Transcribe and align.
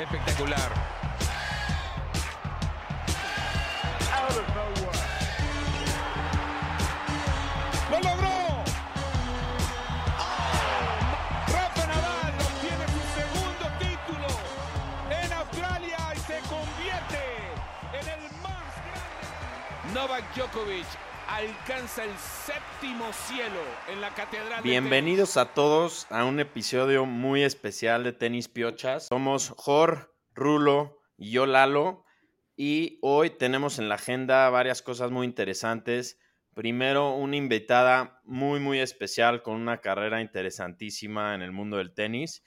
Espectacular. 0.00 0.70
¡Lo 7.90 8.00
logró! 8.00 8.64
Rafa 11.48 11.86
Nadal 11.86 12.34
obtiene 12.40 12.86
su 12.86 13.02
segundo 13.20 13.64
título 13.78 14.28
en 15.10 15.32
Australia 15.34 15.98
y 16.14 16.18
se 16.20 16.38
convierte 16.48 17.22
en 17.92 18.08
el 18.08 18.22
más 18.40 18.72
grande. 18.86 19.92
Novak 19.92 20.24
Djokovic 20.34 20.86
alcanza 21.28 22.04
el 22.04 22.16
séptimo 22.46 23.12
cielo 23.12 23.60
en 23.88 24.00
la 24.00 24.14
catedral. 24.14 24.62
de 24.62 24.68
Bienvenidos 24.68 25.36
a 25.36 25.52
todos 25.52 26.06
a 26.10 26.24
un 26.24 26.40
episodio 26.40 27.04
muy 27.04 27.42
especial 27.42 28.02
de 28.02 28.12
Tenis 28.12 28.48
Piochas. 28.48 29.08
Somos 29.08 29.52
Jor, 29.56 30.14
Rulo 30.34 31.02
y 31.18 31.32
yo 31.32 31.44
Lalo. 31.44 32.04
Y 32.56 32.98
hoy 33.02 33.30
tenemos 33.30 33.78
en 33.78 33.88
la 33.88 33.96
agenda 33.96 34.48
varias 34.48 34.80
cosas 34.80 35.10
muy 35.10 35.26
interesantes. 35.26 36.18
Primero, 36.54 37.14
una 37.14 37.36
invitada 37.36 38.20
muy, 38.24 38.58
muy 38.58 38.78
especial 38.80 39.42
con 39.42 39.56
una 39.56 39.80
carrera 39.80 40.22
interesantísima 40.22 41.34
en 41.34 41.42
el 41.42 41.52
mundo 41.52 41.76
del 41.76 41.92
tenis. 41.92 42.42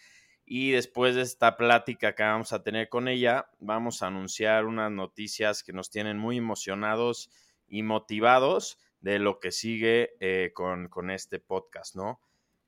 Y 0.46 0.72
después 0.72 1.16
de 1.16 1.22
esta 1.22 1.56
plática 1.56 2.16
que 2.16 2.24
vamos 2.24 2.52
a 2.52 2.64
tener 2.64 2.90
con 2.90 3.08
ella, 3.08 3.50
vamos 3.60 4.02
a 4.02 4.08
anunciar 4.08 4.66
unas 4.66 4.92
noticias 4.92 5.62
que 5.64 5.72
nos 5.72 5.92
tienen 5.92 6.18
muy 6.18 6.38
emocionados 6.38 7.30
y 7.68 7.84
motivados 7.84 8.78
de 9.04 9.20
lo 9.20 9.40
que 9.40 9.52
sigue 9.52 10.16
eh, 10.22 10.52
con, 10.54 10.88
con 10.88 11.12
este 11.12 11.40
podcast, 11.40 11.96
¿no? 11.96 12.22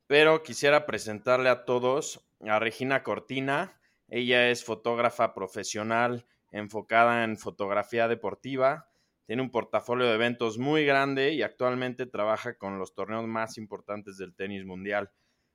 Pero 0.06 0.44
quisiera 0.44 0.86
presentarle 0.86 1.50
a 1.50 1.64
todos 1.64 2.28
a 2.42 2.60
Regina 2.60 3.04
Cortina. 3.04 3.80
Ella 4.10 4.50
es 4.50 4.66
fotógrafa 4.66 5.34
profesional 5.34 6.28
enfocada 6.52 7.24
en 7.24 7.38
fotografía 7.38 8.10
deportiva. 8.10 8.90
Tiene 9.26 9.42
un 9.42 9.50
portafolio 9.50 10.08
de 10.08 10.16
eventos 10.16 10.58
muy 10.58 10.86
grande 10.86 11.32
y 11.32 11.42
actualmente 11.42 12.06
trabaja 12.06 12.58
con 12.58 12.80
los 12.80 12.94
torneos 12.94 13.26
más 13.26 13.58
importantes 13.58 14.18
del 14.18 14.36
tenis 14.36 14.66
mundial. 14.66 15.12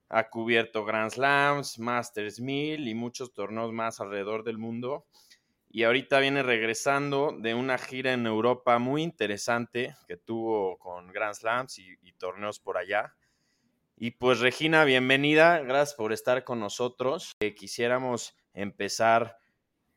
Ha 0.08 0.30
cubierto 0.30 0.86
Grand 0.86 1.10
Slams, 1.10 1.78
Masters 1.78 2.40
1000 2.40 2.88
y 2.88 2.94
muchos 2.94 3.34
torneos 3.34 3.70
más 3.72 4.00
alrededor 4.00 4.44
del 4.44 4.56
mundo. 4.56 5.06
Y 5.72 5.84
ahorita 5.84 6.18
viene 6.18 6.42
regresando 6.42 7.32
de 7.38 7.54
una 7.54 7.78
gira 7.78 8.12
en 8.12 8.26
Europa 8.26 8.80
muy 8.80 9.04
interesante 9.04 9.94
que 10.08 10.16
tuvo 10.16 10.76
con 10.78 11.12
Grand 11.12 11.34
Slams 11.34 11.78
y, 11.78 12.12
torneos 12.18 12.58
por 12.58 12.76
allá. 12.76 13.14
Y 13.96 14.10
pues 14.10 14.40
Regina, 14.40 14.84
bienvenida, 14.84 15.60
gracias 15.60 15.94
por 15.94 16.12
estar 16.12 16.42
con 16.42 16.58
nosotros. 16.58 17.32
Eh, 17.38 17.54
quisiéramos 17.54 18.36
empezar 18.52 19.38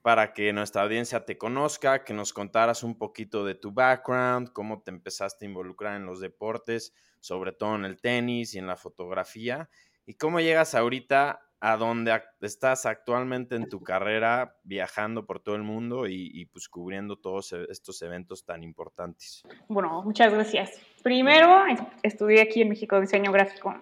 para 0.03 0.31
que 0.33 0.53
nuestra 0.53 0.83
audiencia 0.83 1.25
te 1.25 1.39
conozca, 1.39 2.03
que 2.03 2.13
nos 2.13 2.33
contaras 2.33 2.83
un 2.83 2.95
poquito 2.95 3.43
de 3.43 3.55
tu 3.55 3.71
background, 3.71 4.53
cómo 4.53 4.83
te 4.83 4.91
empezaste 4.91 5.45
a 5.45 5.49
involucrar 5.49 5.95
en 5.95 6.05
los 6.05 6.19
deportes, 6.19 6.93
sobre 7.19 7.51
todo 7.51 7.75
en 7.75 7.85
el 7.85 7.99
tenis 7.99 8.53
y 8.53 8.59
en 8.59 8.67
la 8.67 8.77
fotografía, 8.77 9.69
y 10.05 10.13
cómo 10.13 10.39
llegas 10.39 10.75
ahorita 10.75 11.41
a 11.65 11.77
donde 11.77 12.21
estás 12.41 12.85
actualmente 12.85 13.55
en 13.55 13.69
tu 13.69 13.81
carrera, 13.81 14.57
viajando 14.63 15.25
por 15.25 15.39
todo 15.39 15.55
el 15.55 15.63
mundo 15.63 16.07
y, 16.07 16.29
y, 16.33 16.43
pues 16.45 16.67
cubriendo 16.67 17.15
todos 17.15 17.53
e- 17.53 17.65
estos 17.69 18.01
eventos 18.01 18.43
tan 18.43 18.63
importantes. 18.63 19.43
Bueno, 19.69 20.01
muchas 20.03 20.33
gracias. 20.33 20.77
Primero 21.03 21.65
es- 21.67 21.79
estudié 22.03 22.41
aquí 22.41 22.61
en 22.63 22.67
México 22.67 22.99
diseño 22.99 23.31
gráfico 23.31 23.81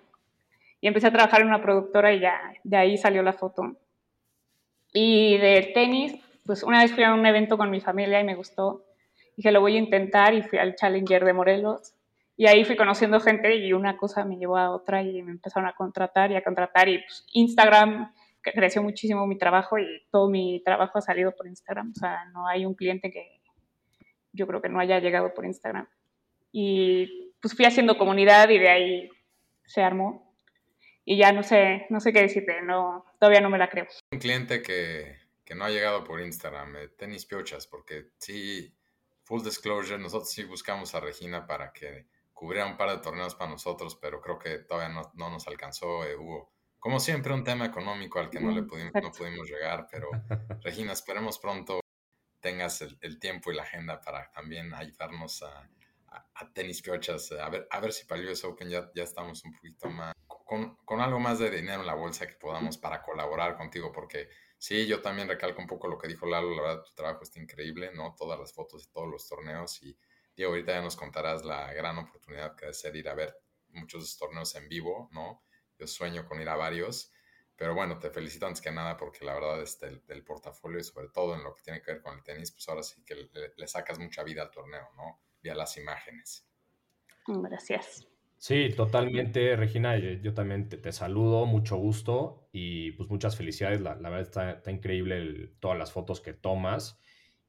y 0.79 0.87
empecé 0.89 1.07
a 1.07 1.11
trabajar 1.11 1.41
en 1.41 1.47
una 1.47 1.63
productora 1.63 2.13
y 2.13 2.19
ya 2.19 2.53
de 2.63 2.77
ahí 2.77 2.97
salió 2.99 3.23
la 3.23 3.33
foto. 3.33 3.75
Y 4.93 5.39
de 5.39 5.71
tenis, 5.73 6.21
pues 6.45 6.61
una 6.61 6.83
vez 6.83 6.93
fui 6.93 7.03
a 7.03 7.15
un 7.15 7.25
evento 7.25 7.57
con 7.57 7.71
mi 7.71 7.81
familia 7.81 8.19
y 8.19 8.23
me 8.23 8.35
gustó. 8.35 8.85
Dije, 9.37 9.51
lo 9.51 9.59
voy 9.61 9.75
a 9.77 9.79
intentar 9.79 10.35
y 10.35 10.43
fui 10.43 10.59
al 10.59 10.75
Challenger 10.75 11.25
de 11.25 11.33
Morelos. 11.33 11.95
Y 12.41 12.47
ahí 12.47 12.65
fui 12.65 12.75
conociendo 12.75 13.19
gente 13.19 13.55
y 13.55 13.71
una 13.71 13.97
cosa 13.97 14.25
me 14.25 14.35
llevó 14.35 14.57
a 14.57 14.71
otra 14.71 15.03
y 15.03 15.21
me 15.21 15.29
empezaron 15.29 15.69
a 15.69 15.73
contratar 15.73 16.31
y 16.31 16.35
a 16.35 16.43
contratar. 16.43 16.89
Y 16.89 16.97
pues, 16.97 17.23
Instagram 17.33 18.11
creció 18.41 18.81
muchísimo 18.81 19.27
mi 19.27 19.37
trabajo 19.37 19.77
y 19.77 20.07
todo 20.09 20.27
mi 20.27 20.59
trabajo 20.63 20.97
ha 20.97 21.01
salido 21.01 21.35
por 21.35 21.45
Instagram. 21.45 21.91
O 21.95 21.99
sea, 21.99 22.25
no 22.33 22.47
hay 22.47 22.65
un 22.65 22.73
cliente 22.73 23.11
que 23.11 23.41
yo 24.33 24.47
creo 24.47 24.59
que 24.59 24.69
no 24.69 24.79
haya 24.79 24.99
llegado 24.99 25.35
por 25.35 25.45
Instagram. 25.45 25.87
Y 26.51 27.31
pues 27.39 27.55
fui 27.55 27.65
haciendo 27.65 27.99
comunidad 27.99 28.49
y 28.49 28.57
de 28.57 28.69
ahí 28.69 29.09
se 29.63 29.83
armó. 29.83 30.35
Y 31.05 31.17
ya 31.17 31.33
no 31.33 31.43
sé, 31.43 31.85
no 31.91 31.99
sé 31.99 32.11
qué 32.11 32.21
decirte, 32.21 32.63
no, 32.63 33.05
todavía 33.19 33.41
no 33.41 33.51
me 33.51 33.59
la 33.59 33.69
creo. 33.69 33.85
un 34.11 34.17
cliente 34.17 34.63
que, 34.63 35.15
que 35.45 35.53
no 35.53 35.65
ha 35.65 35.69
llegado 35.69 36.03
por 36.03 36.19
Instagram, 36.19 36.75
eh, 36.77 36.87
Tenis 36.97 37.27
Piochas, 37.27 37.67
porque 37.67 38.07
sí, 38.17 38.73
full 39.25 39.43
disclosure, 39.43 40.01
nosotros 40.01 40.31
sí 40.31 40.43
buscamos 40.43 40.95
a 40.95 41.01
Regina 41.01 41.45
para 41.45 41.71
que 41.71 42.07
cubriera 42.41 42.67
un 42.67 42.77
par 42.77 42.89
de 42.89 42.97
torneos 42.97 43.35
para 43.35 43.51
nosotros, 43.51 43.95
pero 44.01 44.19
creo 44.21 44.39
que 44.39 44.59
todavía 44.59 44.89
no, 44.93 45.11
no 45.15 45.29
nos 45.29 45.47
alcanzó. 45.47 46.03
eh, 46.05 46.15
hubo, 46.17 46.51
como 46.79 46.99
siempre, 46.99 47.33
un 47.33 47.43
tema 47.43 47.65
económico 47.65 48.19
al 48.19 48.29
que 48.31 48.39
no, 48.39 48.51
le 48.51 48.63
pudimos, 48.63 48.93
no 48.99 49.11
pudimos 49.11 49.47
llegar, 49.49 49.87
pero 49.91 50.19
Regina, 50.63 50.93
esperemos 50.93 51.39
pronto 51.39 51.79
tengas 52.39 52.81
el, 52.81 52.97
el 53.01 53.19
tiempo 53.19 53.51
y 53.51 53.55
la 53.55 53.63
agenda 53.63 54.01
para 54.01 54.31
también 54.31 54.73
ayudarnos 54.73 55.43
a, 55.43 55.69
a- 56.07 56.29
a 56.35 56.53
Tenis 56.53 56.81
Piochas. 56.81 57.31
eh, 57.31 57.41
A 57.41 57.49
ver, 57.49 57.67
a 57.69 57.79
ver 57.79 57.93
si 57.93 58.05
para 58.05 58.21
el 58.21 58.27
US 58.29 58.47
Open 58.47 58.69
ya, 58.69 58.89
ya 58.95 59.03
estamos 59.03 59.43
un 59.45 59.53
poquito 59.53 59.89
más, 59.89 60.13
con, 60.27 60.75
con 60.85 60.99
algo 61.01 61.19
más 61.19 61.39
de 61.39 61.49
dinero 61.51 61.81
en 61.81 61.87
la 61.87 61.95
bolsa 61.95 62.27
que 62.27 62.35
podamos 62.35 62.77
para 62.77 63.01
colaborar 63.03 63.57
contigo, 63.57 63.91
porque 63.91 64.29
sí, 64.57 64.87
yo 64.87 65.01
también 65.01 65.27
recalco 65.27 65.61
un 65.61 65.67
poco 65.67 65.87
lo 65.87 65.97
que 65.97 66.07
dijo 66.07 66.25
Lalo, 66.25 66.55
la 66.55 66.61
verdad 66.61 66.83
tu 66.83 66.93
trabajo 66.93 67.23
está 67.23 67.39
increíble, 67.39 67.91
¿no? 67.93 68.15
Todas 68.17 68.39
las 68.39 68.53
fotos 68.53 68.85
de 68.87 68.91
todos 68.91 69.07
los 69.09 69.27
torneos 69.27 69.81
y 69.83 69.97
Diego, 70.35 70.51
ahorita 70.51 70.73
ya 70.73 70.81
nos 70.81 70.95
contarás 70.95 71.43
la 71.45 71.73
gran 71.73 71.97
oportunidad 71.97 72.55
que 72.55 72.65
debe 72.65 72.73
ser 72.73 72.95
ir 72.95 73.09
a 73.09 73.13
ver 73.15 73.35
muchos 73.69 74.17
torneos 74.17 74.55
en 74.55 74.67
vivo, 74.69 75.09
¿no? 75.13 75.43
Yo 75.77 75.87
sueño 75.87 76.25
con 76.25 76.41
ir 76.41 76.49
a 76.49 76.55
varios. 76.55 77.11
Pero 77.55 77.75
bueno, 77.75 77.99
te 77.99 78.09
felicito 78.09 78.47
antes 78.47 78.61
que 78.61 78.71
nada 78.71 78.97
porque 78.97 79.23
la 79.25 79.33
verdad 79.35 79.61
este, 79.61 79.87
el, 79.87 80.03
el 80.07 80.23
portafolio 80.23 80.79
y 80.79 80.83
sobre 80.83 81.09
todo 81.09 81.35
en 81.35 81.43
lo 81.43 81.53
que 81.53 81.61
tiene 81.63 81.81
que 81.81 81.91
ver 81.93 82.01
con 82.01 82.17
el 82.17 82.23
tenis, 82.23 82.51
pues 82.51 82.67
ahora 82.69 82.83
sí 82.83 83.03
que 83.05 83.15
le, 83.15 83.29
le 83.55 83.67
sacas 83.67 83.99
mucha 83.99 84.23
vida 84.23 84.41
al 84.43 84.51
torneo, 84.51 84.89
¿no? 84.97 85.21
Vía 85.41 85.53
las 85.55 85.77
imágenes. 85.77 86.47
Gracias. 87.27 88.05
Sí, 88.37 88.69
totalmente, 88.75 89.55
Regina. 89.55 89.97
Yo, 89.97 90.11
yo 90.13 90.33
también 90.33 90.67
te, 90.67 90.77
te 90.77 90.91
saludo, 90.91 91.45
mucho 91.45 91.75
gusto 91.77 92.49
y 92.51 92.91
pues 92.93 93.07
muchas 93.09 93.37
felicidades. 93.37 93.81
La, 93.81 93.95
la 93.95 94.09
verdad 94.09 94.21
está, 94.27 94.51
está 94.53 94.71
increíble 94.71 95.17
el- 95.17 95.57
todas 95.59 95.77
las 95.77 95.91
fotos 95.91 96.21
que 96.21 96.33
tomas. 96.33 96.99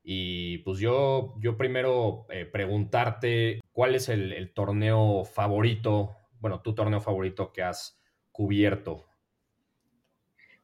Y 0.05 0.59
pues 0.59 0.79
yo, 0.79 1.35
yo 1.39 1.57
primero 1.57 2.27
eh, 2.29 2.45
preguntarte 2.45 3.61
cuál 3.73 3.95
es 3.95 4.09
el, 4.09 4.33
el 4.33 4.53
torneo 4.53 5.25
favorito, 5.25 6.17
bueno, 6.41 6.61
tu 6.61 6.75
torneo 6.75 7.01
favorito 7.01 7.53
que 7.53 7.63
has 7.63 8.01
cubierto. 8.33 9.07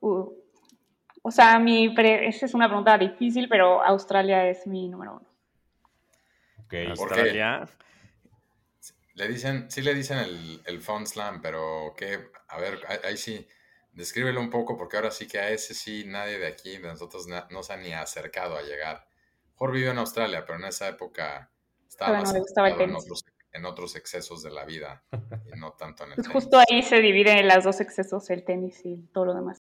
Uh, 0.00 0.32
o 1.22 1.30
sea, 1.30 1.58
mi 1.58 1.90
pre- 1.90 2.26
esa 2.26 2.46
es 2.46 2.54
una 2.54 2.66
pregunta 2.66 2.98
difícil, 2.98 3.48
pero 3.48 3.82
Australia 3.82 4.48
es 4.48 4.66
mi 4.66 4.88
número 4.88 5.16
uno. 5.16 5.28
Ok. 6.64 6.70
¿Por 6.70 6.90
Australia. 6.90 7.68
Le 9.14 9.28
dicen, 9.28 9.70
sí 9.70 9.82
le 9.82 9.94
dicen 9.94 10.18
el, 10.18 10.62
el 10.64 10.80
Fun 10.80 11.06
Slam, 11.06 11.42
pero 11.42 11.94
que, 11.96 12.30
a 12.48 12.58
ver, 12.58 12.78
ahí, 13.04 13.16
sí, 13.16 13.46
descríbelo 13.92 14.40
un 14.40 14.50
poco 14.50 14.76
porque 14.76 14.96
ahora 14.96 15.10
sí 15.10 15.26
que 15.26 15.38
a 15.38 15.50
ese 15.50 15.74
sí 15.74 16.04
nadie 16.06 16.38
de 16.38 16.46
aquí, 16.46 16.78
de 16.78 16.86
nosotros, 16.86 17.26
no 17.26 17.62
se 17.62 17.72
ha 17.72 17.76
ni 17.76 17.92
acercado 17.92 18.56
a 18.56 18.62
llegar. 18.62 19.07
Jorge 19.58 19.74
vivió 19.74 19.90
en 19.90 19.98
Australia, 19.98 20.44
pero 20.46 20.58
en 20.58 20.64
esa 20.66 20.88
época 20.88 21.50
estaba 21.88 22.10
Todavía 22.12 22.24
más 22.26 22.34
no 22.34 22.40
gustaba 22.40 22.68
el 22.68 22.80
en 22.80 22.94
otros, 22.94 23.24
en 23.52 23.64
otros 23.66 23.96
excesos 23.96 24.42
de 24.42 24.50
la 24.50 24.64
vida 24.64 25.02
y 25.52 25.58
no 25.58 25.72
tanto 25.72 26.04
en 26.04 26.10
el 26.10 26.14
Pues 26.16 26.28
tenis. 26.28 26.42
justo 26.44 26.58
ahí 26.68 26.82
se 26.82 27.00
dividen 27.00 27.46
las 27.48 27.64
dos 27.64 27.80
excesos, 27.80 28.30
el 28.30 28.44
tenis 28.44 28.80
y 28.84 29.02
todo 29.12 29.26
lo 29.26 29.34
demás. 29.34 29.60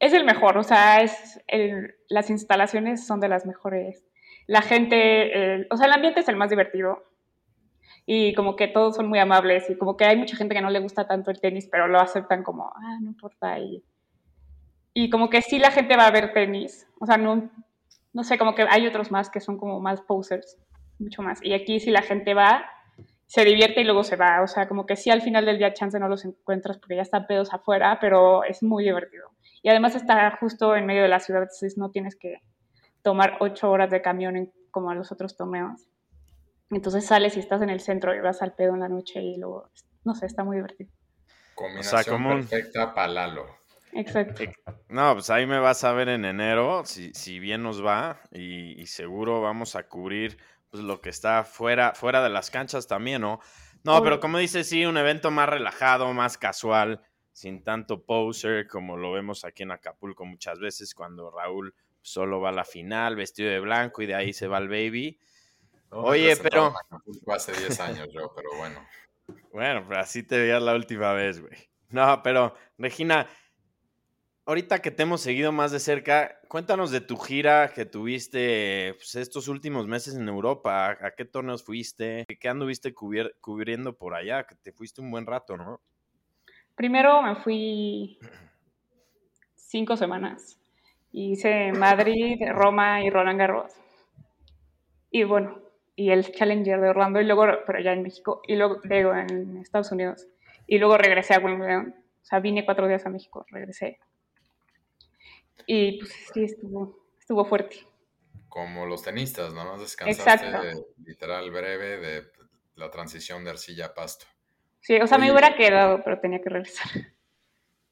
Es 0.00 0.12
el 0.12 0.24
mejor, 0.24 0.58
o 0.58 0.62
sea, 0.64 1.02
es 1.02 1.40
el- 1.46 1.94
las 2.08 2.30
instalaciones 2.30 3.06
son 3.06 3.20
de 3.20 3.28
las 3.28 3.46
mejores. 3.46 4.04
La 4.46 4.62
gente, 4.62 5.54
el- 5.54 5.66
o 5.70 5.76
sea, 5.76 5.86
el 5.86 5.92
ambiente 5.92 6.20
es 6.20 6.28
el 6.28 6.36
más 6.36 6.50
divertido. 6.50 7.04
Y 8.06 8.34
como 8.34 8.56
que 8.56 8.68
todos 8.68 8.96
son 8.96 9.06
muy 9.08 9.18
amables 9.18 9.68
y 9.68 9.76
como 9.76 9.96
que 9.96 10.04
hay 10.06 10.16
mucha 10.16 10.36
gente 10.36 10.54
que 10.54 10.62
no 10.62 10.70
le 10.70 10.80
gusta 10.80 11.06
tanto 11.06 11.30
el 11.30 11.40
tenis, 11.40 11.68
pero 11.70 11.88
lo 11.88 12.00
aceptan 12.00 12.42
como, 12.42 12.72
ah, 12.74 12.98
no 13.00 13.08
importa. 13.10 13.58
Y, 13.58 13.84
y 14.94 15.10
como 15.10 15.28
que 15.28 15.42
sí 15.42 15.58
la 15.58 15.70
gente 15.70 15.96
va 15.96 16.06
a 16.06 16.10
ver 16.10 16.32
tenis. 16.32 16.86
O 16.98 17.06
sea, 17.06 17.18
no, 17.18 17.50
no 18.18 18.24
sé, 18.24 18.36
como 18.36 18.56
que 18.56 18.66
hay 18.68 18.84
otros 18.84 19.12
más 19.12 19.30
que 19.30 19.38
son 19.38 19.58
como 19.58 19.78
más 19.78 20.00
posers, 20.00 20.58
mucho 20.98 21.22
más. 21.22 21.38
Y 21.40 21.52
aquí 21.54 21.78
sí 21.78 21.92
la 21.92 22.02
gente 22.02 22.34
va, 22.34 22.66
se 23.26 23.44
divierte 23.44 23.80
y 23.82 23.84
luego 23.84 24.02
se 24.02 24.16
va. 24.16 24.42
O 24.42 24.48
sea, 24.48 24.66
como 24.66 24.86
que 24.86 24.96
sí 24.96 25.08
al 25.08 25.22
final 25.22 25.46
del 25.46 25.56
día 25.56 25.72
chance 25.72 26.00
no 26.00 26.08
los 26.08 26.24
encuentras 26.24 26.78
porque 26.78 26.96
ya 26.96 27.02
están 27.02 27.28
pedos 27.28 27.54
afuera, 27.54 27.98
pero 28.00 28.42
es 28.42 28.60
muy 28.60 28.82
divertido. 28.82 29.30
Y 29.62 29.68
además 29.68 29.94
está 29.94 30.36
justo 30.40 30.74
en 30.74 30.84
medio 30.84 31.02
de 31.02 31.08
la 31.08 31.20
ciudad, 31.20 31.42
entonces 31.42 31.78
no 31.78 31.92
tienes 31.92 32.16
que 32.16 32.40
tomar 33.02 33.36
ocho 33.38 33.70
horas 33.70 33.88
de 33.88 34.02
camión 34.02 34.36
en- 34.36 34.52
como 34.72 34.90
a 34.90 34.96
los 34.96 35.12
otros 35.12 35.36
torneos. 35.36 35.88
Entonces 36.70 37.06
sales 37.06 37.36
y 37.36 37.38
estás 37.38 37.62
en 37.62 37.70
el 37.70 37.78
centro 37.78 38.16
y 38.16 38.20
vas 38.20 38.42
al 38.42 38.52
pedo 38.56 38.74
en 38.74 38.80
la 38.80 38.88
noche 38.88 39.22
y 39.22 39.36
luego, 39.38 39.70
no 40.04 40.16
sé, 40.16 40.26
está 40.26 40.42
muy 40.42 40.56
divertido. 40.56 40.90
Combinación 41.54 42.16
como 42.16 42.30
perfecta 42.30 42.92
para 42.94 43.06
Lalo. 43.12 43.46
Exacto. 43.92 44.44
No, 44.88 45.14
pues 45.14 45.30
ahí 45.30 45.46
me 45.46 45.58
vas 45.58 45.84
a 45.84 45.92
ver 45.92 46.08
en 46.08 46.24
enero, 46.24 46.82
si, 46.84 47.12
si 47.14 47.38
bien 47.38 47.62
nos 47.62 47.84
va, 47.84 48.20
y, 48.32 48.80
y 48.80 48.86
seguro 48.86 49.40
vamos 49.40 49.76
a 49.76 49.88
cubrir 49.88 50.38
pues, 50.70 50.82
lo 50.82 51.00
que 51.00 51.10
está 51.10 51.44
fuera, 51.44 51.94
fuera 51.94 52.22
de 52.22 52.28
las 52.30 52.50
canchas 52.50 52.86
también, 52.86 53.22
¿no? 53.22 53.40
No, 53.84 54.02
pero 54.02 54.20
como 54.20 54.38
dices, 54.38 54.68
sí, 54.68 54.84
un 54.84 54.96
evento 54.98 55.30
más 55.30 55.48
relajado, 55.48 56.12
más 56.12 56.36
casual, 56.36 57.00
sin 57.32 57.62
tanto 57.62 58.02
poser, 58.04 58.66
como 58.66 58.96
lo 58.96 59.12
vemos 59.12 59.44
aquí 59.44 59.62
en 59.62 59.70
Acapulco 59.70 60.24
muchas 60.24 60.58
veces, 60.58 60.94
cuando 60.94 61.30
Raúl 61.30 61.74
solo 62.02 62.40
va 62.40 62.48
a 62.50 62.52
la 62.52 62.64
final, 62.64 63.16
vestido 63.16 63.50
de 63.50 63.60
blanco, 63.60 64.02
y 64.02 64.06
de 64.06 64.14
ahí 64.14 64.32
se 64.32 64.48
va 64.48 64.58
el 64.58 64.68
baby. 64.68 65.18
No 65.90 65.98
Oye, 66.00 66.36
pero- 66.36 66.64
a 66.66 66.80
Acapulco 66.80 67.32
Hace 67.32 67.52
10 67.52 67.80
años 67.80 68.08
yo, 68.12 68.32
pero 68.34 68.50
bueno. 68.58 68.86
Bueno, 69.52 69.84
pero 69.86 70.00
así 70.00 70.22
te 70.22 70.38
veías 70.38 70.62
la 70.62 70.74
última 70.74 71.12
vez, 71.12 71.40
güey. 71.40 71.52
No, 71.90 72.22
pero 72.22 72.54
Regina, 72.78 73.26
ahorita 74.48 74.78
que 74.80 74.90
te 74.90 75.02
hemos 75.02 75.20
seguido 75.20 75.52
más 75.52 75.72
de 75.72 75.78
cerca, 75.78 76.40
cuéntanos 76.48 76.90
de 76.90 77.02
tu 77.02 77.18
gira 77.18 77.70
que 77.74 77.84
tuviste 77.84 78.94
pues, 78.94 79.14
estos 79.14 79.46
últimos 79.46 79.86
meses 79.86 80.16
en 80.16 80.26
Europa. 80.26 80.96
¿A 81.02 81.10
qué 81.14 81.26
torneos 81.26 81.62
fuiste? 81.62 82.24
¿Qué 82.40 82.48
anduviste 82.48 82.94
cubriendo 82.94 83.98
por 83.98 84.14
allá? 84.14 84.44
Que 84.44 84.54
te 84.54 84.72
fuiste 84.72 85.02
un 85.02 85.10
buen 85.10 85.26
rato, 85.26 85.58
¿no? 85.58 85.82
Primero 86.74 87.20
me 87.20 87.36
fui 87.36 88.18
cinco 89.54 89.98
semanas. 89.98 90.58
Hice 91.12 91.72
Madrid, 91.72 92.40
Roma 92.50 93.02
y 93.02 93.10
Roland 93.10 93.38
Garros. 93.38 93.74
Y 95.10 95.24
bueno, 95.24 95.60
y 95.94 96.10
el 96.10 96.32
Challenger 96.32 96.80
de 96.80 96.88
Orlando, 96.88 97.20
y 97.20 97.24
luego, 97.24 97.44
pero 97.66 97.80
ya 97.80 97.92
en 97.92 98.02
México, 98.02 98.40
y 98.46 98.56
luego, 98.56 98.80
luego 98.84 99.14
en 99.14 99.58
Estados 99.58 99.92
Unidos. 99.92 100.26
Y 100.66 100.78
luego 100.78 100.96
regresé 100.96 101.34
a 101.34 101.38
Wimbledon. 101.38 101.94
O 102.22 102.24
sea, 102.24 102.40
vine 102.40 102.64
cuatro 102.64 102.88
días 102.88 103.04
a 103.04 103.10
México, 103.10 103.44
regresé. 103.50 103.98
Y 105.66 105.98
pues 105.98 106.12
sí, 106.32 106.44
estuvo, 106.44 107.06
estuvo 107.18 107.44
fuerte. 107.44 107.86
Como 108.48 108.86
los 108.86 109.02
tenistas, 109.02 109.52
nada 109.52 109.72
más 109.72 109.80
descansaste 109.80 110.46
Exacto. 110.46 110.86
literal 111.04 111.50
breve 111.50 111.98
de 111.98 112.32
la 112.74 112.90
transición 112.90 113.44
de 113.44 113.50
arcilla 113.50 113.86
a 113.86 113.94
pasto. 113.94 114.26
Sí, 114.80 114.96
o 115.00 115.06
sea, 115.06 115.18
me 115.18 115.30
hubiera 115.30 115.56
quedado, 115.56 116.02
pero 116.02 116.20
tenía 116.20 116.40
que 116.40 116.48
regresar. 116.48 116.86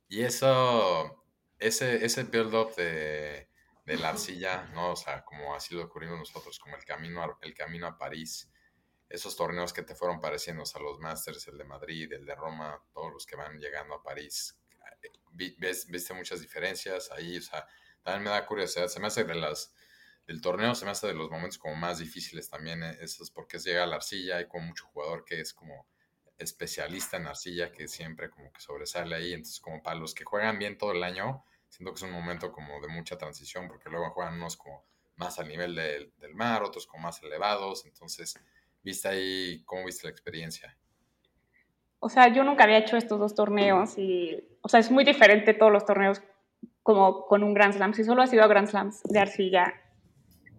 Y 0.09 0.23
eso, 0.23 1.25
ese, 1.59 2.05
ese 2.05 2.25
build-up 2.25 2.75
de, 2.77 3.49
de 3.85 3.97
la 3.97 4.11
arcilla, 4.11 4.71
¿no? 4.73 4.93
O 4.93 4.97
sea, 4.97 5.25
como 5.25 5.55
así 5.55 5.75
lo 5.75 5.81
descubrimos 5.81 6.19
nosotros, 6.19 6.59
como 6.59 6.77
el 6.77 6.85
camino, 6.85 7.23
a, 7.23 7.39
el 7.43 7.55
camino 7.55 7.87
a 7.87 7.99
París, 7.99 8.53
esos 9.09 9.37
torneos 9.37 9.73
que 9.73 9.83
te 9.83 9.95
fueron 9.95 10.21
pareciendo, 10.21 10.63
o 10.63 10.67
sea, 10.67 10.81
los 10.81 10.99
Masters, 10.99 11.47
el 11.49 11.59
de 11.59 11.65
Madrid, 11.65 12.13
el 12.13 12.25
de 12.25 12.35
Roma, 12.35 12.83
todos 12.93 13.13
los 13.13 13.27
que 13.27 13.37
van 13.37 13.59
llegando 13.59 13.95
a 13.95 14.03
París, 14.03 14.59
ves, 15.33 15.87
viste 15.89 16.15
muchas 16.15 16.41
diferencias 16.41 17.11
ahí, 17.13 17.39
o 17.39 17.43
sea, 17.43 17.67
también 18.03 18.25
me 18.25 18.31
da 18.31 18.47
curiosidad, 18.47 18.89
se 18.89 19.01
me 19.01 19.09
hace 19.09 19.25
de 19.25 19.35
las, 19.35 19.75
del 20.27 20.41
torneo, 20.41 20.75
se 20.75 20.85
me 20.85 20.93
hace 20.93 21.09
de 21.09 21.15
los 21.15 21.31
momentos 21.31 21.59
como 21.59 21.75
más 21.77 21.99
difíciles 21.99 22.49
también, 22.49 22.83
eh, 22.83 22.97
eso 23.01 23.23
es 23.23 23.31
porque 23.31 23.59
llega 23.59 23.85
a 23.85 23.87
la 23.87 23.97
arcilla, 23.97 24.39
hay 24.39 24.49
como 24.49 24.67
mucho 24.69 24.87
jugador 24.87 25.25
que 25.25 25.41
es 25.41 25.53
como 25.55 25.87
especialista 26.39 27.17
en 27.17 27.27
arcilla 27.27 27.73
que 27.73 27.89
siempre 27.89 28.31
como 28.31 28.53
que 28.53 28.61
sobresale 28.61 29.17
ahí. 29.17 29.33
Entonces, 29.33 29.61
como 29.61 29.83
para 29.83 29.99
los 29.99 30.15
que 30.15 30.25
juegan 30.25 30.59
bien 30.59 30.77
todo 30.77 30.93
el 30.93 31.03
año, 31.03 31.45
siento 31.69 31.93
que 31.93 31.97
es 31.97 32.03
un 32.03 32.13
momento 32.13 32.53
como 32.53 32.81
de 32.81 32.89
mucha 32.89 33.17
transición, 33.17 33.69
porque 33.69 33.89
luego 33.89 34.11
juegan 34.11 34.35
unos 34.35 34.57
como 34.57 34.85
más 35.17 35.39
al 35.39 35.49
nivel 35.49 35.75
del- 35.75 36.13
del 36.19 36.35
mar, 36.35 36.63
otros 36.63 36.87
como 36.87 37.05
más 37.05 37.23
elevados. 37.23 37.87
Entonces, 37.87 38.35
¿viste 38.83 39.09
ahí 39.09 39.63
cómo 39.65 39.87
viste 39.87 40.07
la 40.07 40.11
experiencia? 40.11 40.77
O 41.99 42.09
sea, 42.09 42.33
yo 42.33 42.45
nunca 42.45 42.65
había 42.65 42.79
hecho 42.79 42.97
estos 42.97 43.19
dos 43.19 43.35
torneos 43.35 43.97
y, 43.99 44.45
o 44.67 44.69
sea, 44.69 44.81
es 44.81 44.91
muy 44.91 45.05
diferente 45.05 45.55
todos 45.55 45.71
los 45.71 45.85
torneos 45.87 46.21
como 46.83 47.25
con 47.27 47.45
un 47.45 47.55
Grand 47.55 47.73
Slam. 47.73 47.95
Si 47.95 48.03
solo 48.03 48.21
has 48.23 48.33
ido 48.33 48.43
a 48.43 48.49
Grand 48.49 48.67
Slams 48.67 49.05
de 49.05 49.19
arcilla, 49.21 49.73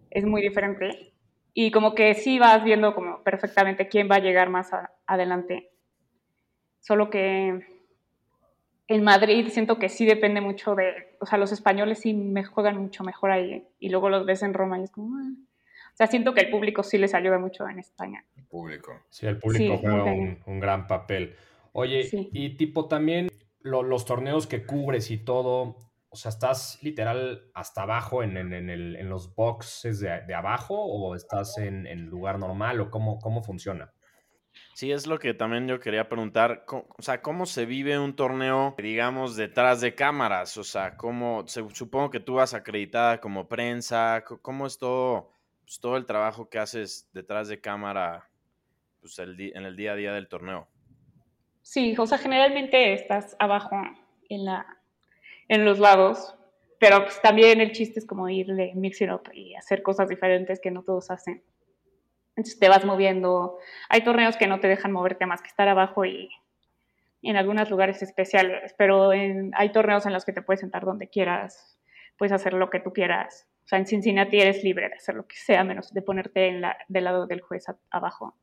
es 0.10 0.24
muy 0.26 0.42
diferente. 0.42 1.12
Y 1.54 1.72
como 1.72 1.94
que 1.94 2.14
sí 2.14 2.40
vas 2.40 2.64
viendo 2.64 2.96
como 2.96 3.22
perfectamente 3.22 3.90
quién 3.90 4.10
va 4.10 4.16
a 4.16 4.20
llegar 4.20 4.50
más 4.50 4.72
a- 4.72 4.92
adelante. 5.06 5.72
Solo 6.80 7.10
que 7.10 7.66
en 8.88 9.04
Madrid 9.04 9.50
siento 9.50 9.78
que 9.78 9.90
sí 9.90 10.06
depende 10.06 10.40
mucho 10.40 10.74
de, 10.74 11.18
o 11.20 11.26
sea, 11.26 11.38
los 11.38 11.52
españoles 11.52 12.00
sí 12.00 12.14
me 12.14 12.46
juegan 12.46 12.78
mucho 12.78 13.04
mejor 13.04 13.32
ahí 13.32 13.68
y 13.80 13.90
luego 13.90 14.08
los 14.10 14.26
ves 14.26 14.42
en 14.44 14.54
Roma 14.54 14.80
y 14.80 14.84
es 14.84 14.92
como, 14.92 15.18
ah. 15.18 15.32
o 15.94 15.96
sea, 15.98 16.08
siento 16.08 16.34
que 16.34 16.40
el 16.42 16.50
público 16.50 16.84
sí 16.84 16.98
les 16.98 17.14
ayuda 17.14 17.40
mucho 17.40 17.68
en 17.68 17.80
España. 17.80 18.24
El 18.38 18.46
público. 18.46 18.94
Sí, 19.10 19.26
el 19.28 19.38
público 19.40 19.76
Sí, 19.76 19.82
juega 19.82 20.06
un, 20.06 20.40
un 20.46 20.60
gran 20.62 20.88
papel. 20.88 21.36
Oye, 21.74 22.04
Sí. 22.06 22.30
y 22.32 22.56
tipo 22.56 22.88
también 22.88 23.28
lo- 23.70 23.84
los 23.84 24.06
torneos 24.06 24.48
que 24.48 24.66
cubres 24.66 25.12
y 25.12 25.18
todo, 25.18 25.78
o 26.10 26.16
sea, 26.16 26.30
¿estás 26.30 26.82
literal 26.84 27.52
hasta 27.54 27.84
abajo 27.84 28.24
en, 28.24 28.38
en- 28.38 28.54
en 28.54 28.70
el- 28.70 28.96
en 28.96 29.10
los 29.10 29.36
boxes 29.36 30.00
de, 30.00 30.22
de 30.22 30.34
abajo 30.34 30.76
o 30.76 31.16
estás 31.16 31.58
en, 31.58 31.86
lugar 32.08 32.40
normal 32.40 32.80
o 32.82 32.90
cómo, 32.92 33.20
cómo 33.20 33.44
funciona? 33.44 33.94
Sí, 34.74 34.92
es 34.92 35.08
lo 35.08 35.18
que 35.20 35.34
también 35.34 35.68
yo 35.68 35.80
quería 35.80 36.08
preguntar. 36.08 36.64
O 36.70 37.02
sea, 37.02 37.22
¿cómo 37.22 37.46
se 37.46 37.66
vive 37.66 37.98
un 38.00 38.16
torneo, 38.16 38.76
digamos, 38.78 39.36
detrás 39.36 39.82
de 39.82 39.96
cámaras? 39.96 40.56
O 40.58 40.64
sea, 40.64 40.96
¿cómo, 40.98 41.48
se- 41.48 41.68
supongo 41.74 42.12
que 42.12 42.20
tú 42.20 42.36
vas 42.36 42.54
acreditada 42.54 43.20
como 43.20 43.48
prensa, 43.48 44.24
¿cómo 44.42 44.68
es 44.68 44.78
todo, 44.78 45.32
pues, 45.64 45.80
todo 45.80 45.98
el 45.98 46.06
trabajo 46.06 46.50
que 46.50 46.60
haces 46.60 47.10
detrás 47.14 47.48
de 47.48 47.60
cámara 47.60 48.30
pues, 49.02 49.20
el 49.20 49.40
en 49.56 49.66
el 49.66 49.76
día 49.76 49.94
a 49.94 49.96
día 49.96 50.14
del 50.14 50.28
torneo? 50.30 50.68
Sí, 51.70 51.94
o 51.98 52.06
sea, 52.08 52.18
generalmente 52.18 52.94
estás 52.94 53.36
abajo 53.40 53.76
en, 54.30 54.46
la, 54.46 54.66
en 55.50 55.66
los 55.66 55.80
lados, 55.80 56.34
pero 56.80 57.04
pues 57.04 57.22
también 57.22 57.60
el 57.60 57.74
chiste 57.74 58.00
es 58.00 58.08
como 58.08 58.30
irle 58.30 58.72
mixing 58.74 59.12
up 59.12 59.30
y 59.34 59.54
hacer 59.54 59.84
cosas 59.84 60.08
diferentes 60.08 60.62
que 60.62 60.72
no 60.72 60.84
todos 60.84 61.12
hacen. 61.12 61.44
Entonces 62.38 62.58
te 62.58 62.70
vas 62.70 62.86
moviendo. 62.86 63.58
Hay 63.90 64.02
torneos 64.06 64.38
que 64.38 64.48
no 64.48 64.62
te 64.62 64.70
dejan 64.70 64.94
moverte 64.94 65.26
más 65.26 65.42
que 65.42 65.50
estar 65.50 65.68
abajo 65.68 66.06
y 66.06 66.30
en 67.22 67.36
algunos 67.36 67.70
lugares 67.70 68.02
especiales, 68.02 68.74
pero 68.78 69.10
hay 69.10 69.72
torneos 69.74 70.06
en 70.06 70.14
los 70.14 70.24
que 70.24 70.32
te 70.32 70.42
puedes 70.42 70.62
sentar 70.62 70.86
donde 70.86 71.10
quieras, 71.10 71.78
puedes 72.18 72.32
hacer 72.32 72.54
lo 72.54 72.70
que 72.70 72.80
tú 72.80 72.94
quieras. 72.94 73.46
O 73.66 73.68
sea, 73.68 73.78
en 73.78 73.88
Cincinnati 73.88 74.40
eres 74.40 74.64
libre 74.64 74.88
de 74.88 74.96
hacer 74.96 75.16
lo 75.16 75.28
que 75.28 75.36
sea, 75.36 75.66
menos 75.66 75.94
de 75.94 76.02
ponerte 76.02 76.48
en 76.48 76.62
la, 76.62 76.78
del 76.88 77.04
lado 77.04 77.28
del 77.28 77.42
juez 77.42 77.66
abajo. 77.92 78.38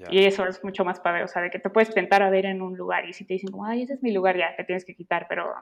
Ya. 0.00 0.06
Y 0.10 0.24
eso 0.24 0.46
es 0.46 0.64
mucho 0.64 0.82
más 0.82 0.98
padre, 0.98 1.24
o 1.24 1.28
sea, 1.28 1.42
de 1.42 1.50
que 1.50 1.58
te 1.58 1.68
puedes 1.68 1.92
tentar 1.92 2.22
a 2.22 2.30
ver 2.30 2.46
en 2.46 2.62
un 2.62 2.74
lugar 2.74 3.06
y 3.06 3.12
si 3.12 3.26
te 3.26 3.34
dicen 3.34 3.50
como, 3.50 3.66
ay, 3.66 3.82
ese 3.82 3.94
es 3.94 4.02
mi 4.02 4.12
lugar, 4.12 4.34
ya 4.34 4.56
te 4.56 4.64
tienes 4.64 4.86
que 4.86 4.94
quitar, 4.94 5.26
pero 5.28 5.52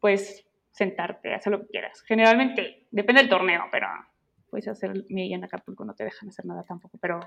puedes 0.00 0.46
sentarte, 0.70 1.34
hacer 1.34 1.52
lo 1.52 1.60
que 1.60 1.66
quieras. 1.66 2.02
Generalmente, 2.06 2.86
depende 2.90 3.20
del 3.20 3.28
torneo, 3.28 3.64
pero 3.70 3.86
puedes 4.48 4.66
hacer, 4.68 5.04
mi 5.10 5.32
en 5.32 5.44
Acapulco 5.44 5.84
no 5.84 5.94
te 5.94 6.04
dejan 6.04 6.30
hacer 6.30 6.46
nada 6.46 6.64
tampoco, 6.64 6.96
pero, 6.96 7.20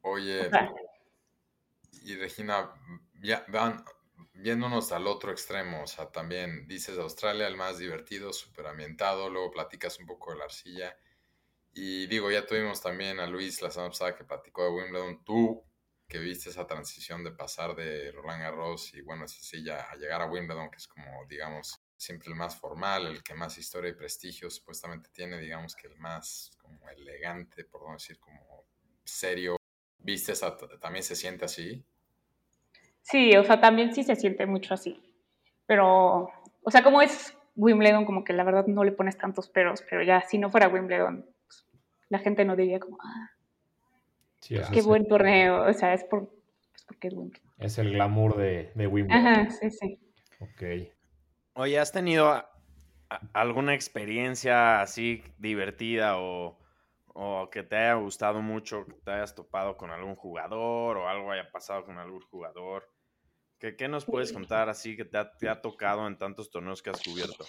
Oye, 0.00 0.46
o 0.46 0.50
sea, 0.50 0.72
y 2.04 2.16
Regina, 2.16 2.70
ya 3.20 3.44
van 3.48 3.84
viéndonos 4.32 4.92
al 4.92 5.06
otro 5.06 5.30
extremo, 5.30 5.82
o 5.82 5.86
sea, 5.86 6.10
también 6.10 6.66
dices 6.66 6.96
Australia 6.98 7.46
el 7.46 7.56
más 7.56 7.76
divertido, 7.76 8.32
súper 8.32 8.66
ambientado, 8.66 9.28
luego 9.28 9.50
platicas 9.50 9.98
un 9.98 10.06
poco 10.06 10.32
de 10.32 10.38
la 10.38 10.44
arcilla. 10.44 10.96
Y 11.80 12.08
digo, 12.08 12.28
ya 12.28 12.44
tuvimos 12.44 12.82
también 12.82 13.20
a 13.20 13.26
Luis 13.28 13.62
la 13.62 13.70
semana 13.70 13.90
pasada 13.90 14.16
que 14.16 14.24
platicó 14.24 14.64
de 14.64 14.70
Wimbledon. 14.70 15.22
Tú, 15.22 15.62
que 16.08 16.18
viste 16.18 16.50
esa 16.50 16.66
transición 16.66 17.22
de 17.22 17.30
pasar 17.30 17.76
de 17.76 18.10
Roland 18.10 18.42
Garros 18.42 18.92
y 18.94 19.00
bueno, 19.00 19.26
esa 19.26 19.40
silla 19.40 19.86
a 19.88 19.94
llegar 19.94 20.20
a 20.20 20.26
Wimbledon, 20.26 20.72
que 20.72 20.78
es 20.78 20.88
como, 20.88 21.24
digamos, 21.28 21.80
siempre 21.96 22.30
el 22.30 22.34
más 22.34 22.58
formal, 22.58 23.06
el 23.06 23.22
que 23.22 23.32
más 23.34 23.56
historia 23.58 23.92
y 23.92 23.94
prestigio 23.94 24.50
supuestamente 24.50 25.10
tiene, 25.12 25.38
digamos 25.38 25.76
que 25.76 25.86
el 25.86 25.96
más 25.98 26.50
como 26.60 26.88
elegante, 26.88 27.64
por 27.64 27.86
no 27.86 27.92
decir 27.92 28.18
como 28.18 28.64
serio. 29.04 29.56
¿Viste 29.98 30.32
esa, 30.32 30.56
también 30.80 31.04
se 31.04 31.14
siente 31.14 31.44
así? 31.44 31.86
sí, 33.02 33.36
o 33.36 33.44
sea, 33.44 33.60
también 33.60 33.94
sí 33.94 34.02
se 34.02 34.16
siente 34.16 34.46
mucho 34.46 34.74
así, 34.74 35.00
pero, 35.64 36.28
o 36.62 36.70
sea, 36.72 36.82
como 36.82 37.00
es 37.02 37.34
Wimbledon, 37.54 38.04
como 38.04 38.24
que 38.24 38.32
la 38.32 38.42
verdad 38.42 38.66
no 38.66 38.82
le 38.82 38.90
pones 38.90 39.16
tantos 39.16 39.48
peros, 39.48 39.84
pero 39.88 40.02
ya, 40.02 40.22
si 40.22 40.38
no 40.38 40.50
fuera 40.50 40.66
Wimbledon, 40.66 41.24
la 42.10 42.18
gente 42.18 42.44
no 42.44 42.56
diría 42.56 42.80
como, 42.80 42.98
ah, 43.02 43.30
Sí, 44.40 44.56
o 44.56 44.62
sea, 44.62 44.70
qué 44.72 44.78
es, 44.78 44.86
buen 44.86 45.06
torneo, 45.06 45.62
o 45.68 45.72
sea, 45.72 45.94
es, 45.94 46.04
por, 46.04 46.30
es 46.74 46.82
porque 46.84 47.08
es 47.08 47.14
Wimbledon. 47.14 47.50
es 47.58 47.78
el 47.78 47.92
glamour 47.92 48.36
de, 48.36 48.72
de 48.74 48.86
Wimbledon. 48.86 49.26
Ajá, 49.26 49.50
sí, 49.50 49.70
sí. 49.70 49.98
Ok. 50.40 50.62
Oye, 51.54 51.78
¿has 51.78 51.92
tenido 51.92 52.28
a- 52.28 52.50
a- 53.10 53.20
alguna 53.32 53.74
experiencia 53.74 54.80
así 54.80 55.22
divertida 55.38 56.18
o, 56.18 56.58
o 57.08 57.50
que 57.50 57.62
te 57.64 57.76
haya 57.76 57.94
gustado 57.94 58.42
mucho, 58.42 58.86
que 58.86 58.94
te 58.94 59.10
hayas 59.10 59.34
topado 59.34 59.76
con 59.76 59.90
algún 59.90 60.14
jugador 60.14 60.96
o 60.98 61.08
algo 61.08 61.32
haya 61.32 61.50
pasado 61.50 61.84
con 61.84 61.98
algún 61.98 62.20
jugador? 62.22 62.88
¿Qué, 63.58 63.74
qué 63.74 63.88
nos 63.88 64.04
puedes 64.04 64.32
contar 64.32 64.68
así 64.68 64.96
que 64.96 65.04
te 65.04 65.18
ha, 65.18 65.32
te 65.32 65.48
ha 65.48 65.60
tocado 65.60 66.06
en 66.06 66.16
tantos 66.16 66.50
torneos 66.50 66.80
que 66.80 66.90
has 66.90 67.02
cubierto? 67.02 67.44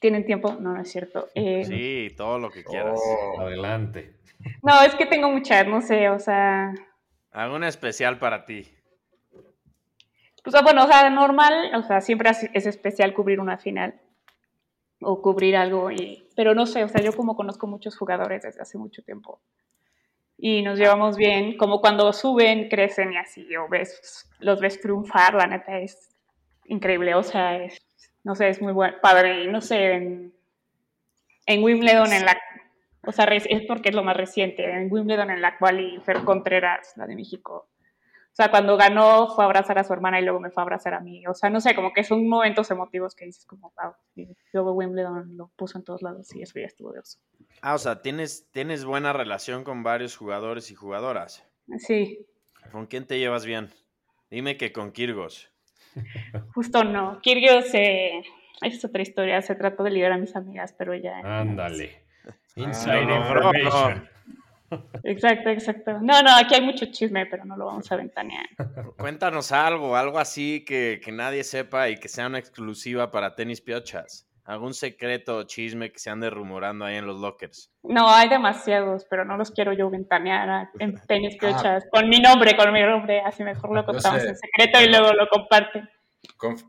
¿Tienen 0.00 0.24
tiempo? 0.24 0.54
No, 0.54 0.72
no 0.72 0.80
es 0.80 0.90
cierto. 0.90 1.28
Eh, 1.34 1.64
Sí, 1.64 2.14
todo 2.16 2.38
lo 2.38 2.50
que 2.50 2.64
quieras. 2.64 2.98
Oh, 2.98 3.40
Adelante. 3.40 4.16
No, 4.62 4.80
es 4.82 4.94
que 4.94 5.06
tengo 5.06 5.30
muchas, 5.30 5.66
no 5.66 5.80
sé, 5.82 6.08
o 6.08 6.18
sea, 6.18 6.72
Alguna 7.36 7.68
especial 7.68 8.18
para 8.18 8.46
ti. 8.46 8.66
Pues 10.42 10.62
bueno, 10.62 10.84
o 10.84 10.86
sea, 10.86 11.10
normal, 11.10 11.70
o 11.74 11.82
sea, 11.82 12.00
siempre 12.00 12.30
es 12.30 12.66
especial 12.66 13.12
cubrir 13.12 13.40
una 13.40 13.58
final 13.58 14.00
o 15.00 15.20
cubrir 15.20 15.54
algo, 15.56 15.90
y, 15.90 16.28
pero 16.34 16.54
no 16.54 16.64
sé, 16.64 16.82
o 16.82 16.88
sea, 16.88 17.02
yo 17.02 17.12
como 17.12 17.36
conozco 17.36 17.66
muchos 17.66 17.96
jugadores 17.98 18.42
desde 18.42 18.62
hace 18.62 18.78
mucho 18.78 19.02
tiempo 19.02 19.42
y 20.38 20.62
nos 20.62 20.78
llevamos 20.78 21.16
bien, 21.16 21.56
como 21.56 21.80
cuando 21.80 22.12
suben, 22.12 22.68
crecen 22.68 23.12
y 23.12 23.16
así, 23.16 23.56
o 23.56 23.68
ves, 23.68 24.28
los 24.38 24.60
ves 24.60 24.80
triunfar, 24.80 25.34
la 25.34 25.46
neta 25.46 25.78
es 25.78 26.14
increíble, 26.66 27.14
o 27.14 27.22
sea, 27.22 27.56
es, 27.56 27.80
no 28.22 28.34
sé, 28.34 28.48
es 28.48 28.60
muy 28.60 28.72
buen, 28.72 28.94
padre, 29.00 29.46
no 29.46 29.60
sé, 29.60 29.92
en, 29.92 30.34
en 31.46 31.62
Wimbledon, 31.62 32.12
en 32.12 32.26
la, 32.26 32.38
o 33.06 33.12
sea, 33.12 33.24
es 33.24 33.62
porque 33.66 33.88
es 33.88 33.94
lo 33.94 34.04
más 34.04 34.16
reciente, 34.16 34.70
en 34.70 34.92
Wimbledon 34.92 35.30
en 35.30 35.40
la 35.40 35.56
cual 35.56 35.80
y 35.80 36.00
Fer 36.00 36.22
Contreras, 36.24 36.92
la 36.96 37.06
de 37.06 37.16
México, 37.16 37.68
o 38.36 38.42
sea, 38.42 38.50
cuando 38.50 38.76
ganó 38.76 39.28
fue 39.28 39.44
a 39.44 39.46
abrazar 39.46 39.78
a 39.78 39.84
su 39.84 39.94
hermana 39.94 40.20
y 40.20 40.22
luego 40.22 40.40
me 40.40 40.50
fue 40.50 40.60
a 40.60 40.64
abrazar 40.64 40.92
a 40.92 41.00
mí. 41.00 41.26
O 41.26 41.32
sea, 41.32 41.48
no 41.48 41.58
sé, 41.58 41.74
como 41.74 41.94
que 41.94 42.04
son 42.04 42.28
momentos 42.28 42.70
emotivos 42.70 43.14
que 43.14 43.24
dices 43.24 43.46
como, 43.46 43.72
wow. 43.80 43.94
Y 44.14 44.28
luego 44.52 44.72
Wimbledon 44.72 45.38
lo 45.38 45.48
puso 45.56 45.78
en 45.78 45.84
todos 45.84 46.02
lados 46.02 46.34
y 46.34 46.42
eso 46.42 46.58
ya 46.58 46.66
estuvo 46.66 46.92
de 46.92 46.98
oso. 46.98 47.18
Ah, 47.62 47.72
o 47.72 47.78
sea, 47.78 48.02
¿tienes, 48.02 48.46
tienes 48.50 48.84
buena 48.84 49.14
relación 49.14 49.64
con 49.64 49.82
varios 49.82 50.18
jugadores 50.18 50.70
y 50.70 50.74
jugadoras. 50.74 51.48
Sí. 51.78 52.26
¿Con 52.70 52.84
quién 52.84 53.06
te 53.06 53.18
llevas 53.18 53.46
bien? 53.46 53.70
Dime 54.30 54.58
que 54.58 54.70
con 54.70 54.92
Kirgos. 54.92 55.50
Justo 56.54 56.84
no. 56.84 57.18
Kirgos 57.22 57.72
eh, 57.72 58.20
es 58.60 58.84
otra 58.84 59.00
historia. 59.00 59.40
Se 59.40 59.54
trató 59.54 59.82
de 59.82 59.92
ligar 59.92 60.12
a 60.12 60.18
mis 60.18 60.36
amigas, 60.36 60.74
pero 60.76 60.94
ya. 60.94 61.20
Ándale. 61.20 62.02
Inside 62.54 63.16
information. 63.16 64.10
Exacto, 65.04 65.50
exacto. 65.50 65.92
No, 66.00 66.22
no, 66.22 66.34
aquí 66.36 66.54
hay 66.54 66.62
mucho 66.62 66.86
chisme, 66.86 67.26
pero 67.26 67.44
no 67.44 67.56
lo 67.56 67.66
vamos 67.66 67.90
a 67.90 67.96
ventanear. 67.96 68.46
Cuéntanos 68.98 69.52
algo, 69.52 69.96
algo 69.96 70.18
así 70.18 70.64
que, 70.64 71.00
nadie 71.12 71.44
sepa 71.44 71.88
y 71.88 71.96
que 71.96 72.08
sea 72.08 72.26
una 72.26 72.38
exclusiva 72.38 73.10
para 73.10 73.34
tenis 73.34 73.60
piochas. 73.60 74.28
¿Algún 74.44 74.74
secreto 74.74 75.38
o 75.38 75.42
chisme 75.42 75.90
que 75.90 75.98
se 75.98 76.08
ande 76.08 76.30
rumorando 76.30 76.84
ahí 76.84 76.96
en 76.96 77.06
los 77.06 77.20
lockers? 77.20 77.72
No, 77.82 78.08
hay 78.08 78.28
demasiados, 78.28 79.04
pero 79.10 79.24
no 79.24 79.36
los 79.36 79.50
quiero 79.50 79.72
yo 79.72 79.90
ventanear 79.90 80.68
en 80.78 80.94
tenis 81.08 81.34
ah. 81.36 81.38
piochas. 81.40 81.84
Con 81.90 82.08
mi 82.08 82.20
nombre, 82.20 82.56
con 82.56 82.72
mi 82.72 82.80
nombre, 82.80 83.20
así 83.22 83.42
mejor 83.42 83.74
lo 83.74 83.84
contamos 83.84 84.22
en 84.22 84.36
secreto 84.36 84.80
y 84.82 84.88
luego 84.88 85.12
lo 85.14 85.28
comparten. 85.28 85.88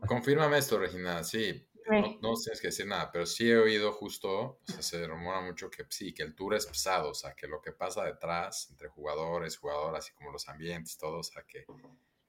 confírmame 0.08 0.58
esto, 0.58 0.78
Regina, 0.78 1.22
sí. 1.22 1.67
No, 1.88 2.18
no, 2.20 2.34
tienes 2.34 2.60
que 2.60 2.68
decir 2.68 2.86
nada, 2.86 3.10
pero 3.10 3.24
sí 3.24 3.50
he 3.50 3.56
oído 3.56 3.92
justo, 3.92 4.60
se 4.80 5.06
rumora 5.06 5.40
mucho 5.40 5.70
que 5.70 5.84
sí, 5.88 6.12
que 6.12 6.22
el 6.22 6.34
tour 6.34 6.54
es 6.54 6.66
pesado, 6.66 7.10
o 7.10 7.14
sea, 7.14 7.34
que 7.34 7.46
lo 7.46 7.62
que 7.62 7.72
pasa 7.72 8.04
detrás, 8.04 8.68
entre 8.70 8.88
jugadores, 8.88 9.56
jugadoras 9.56 10.08
y 10.10 10.12
como 10.12 10.30
los 10.30 10.48
ambientes, 10.48 10.98
todo, 10.98 11.20
o 11.20 11.22
sea, 11.22 11.44
que, 11.48 11.64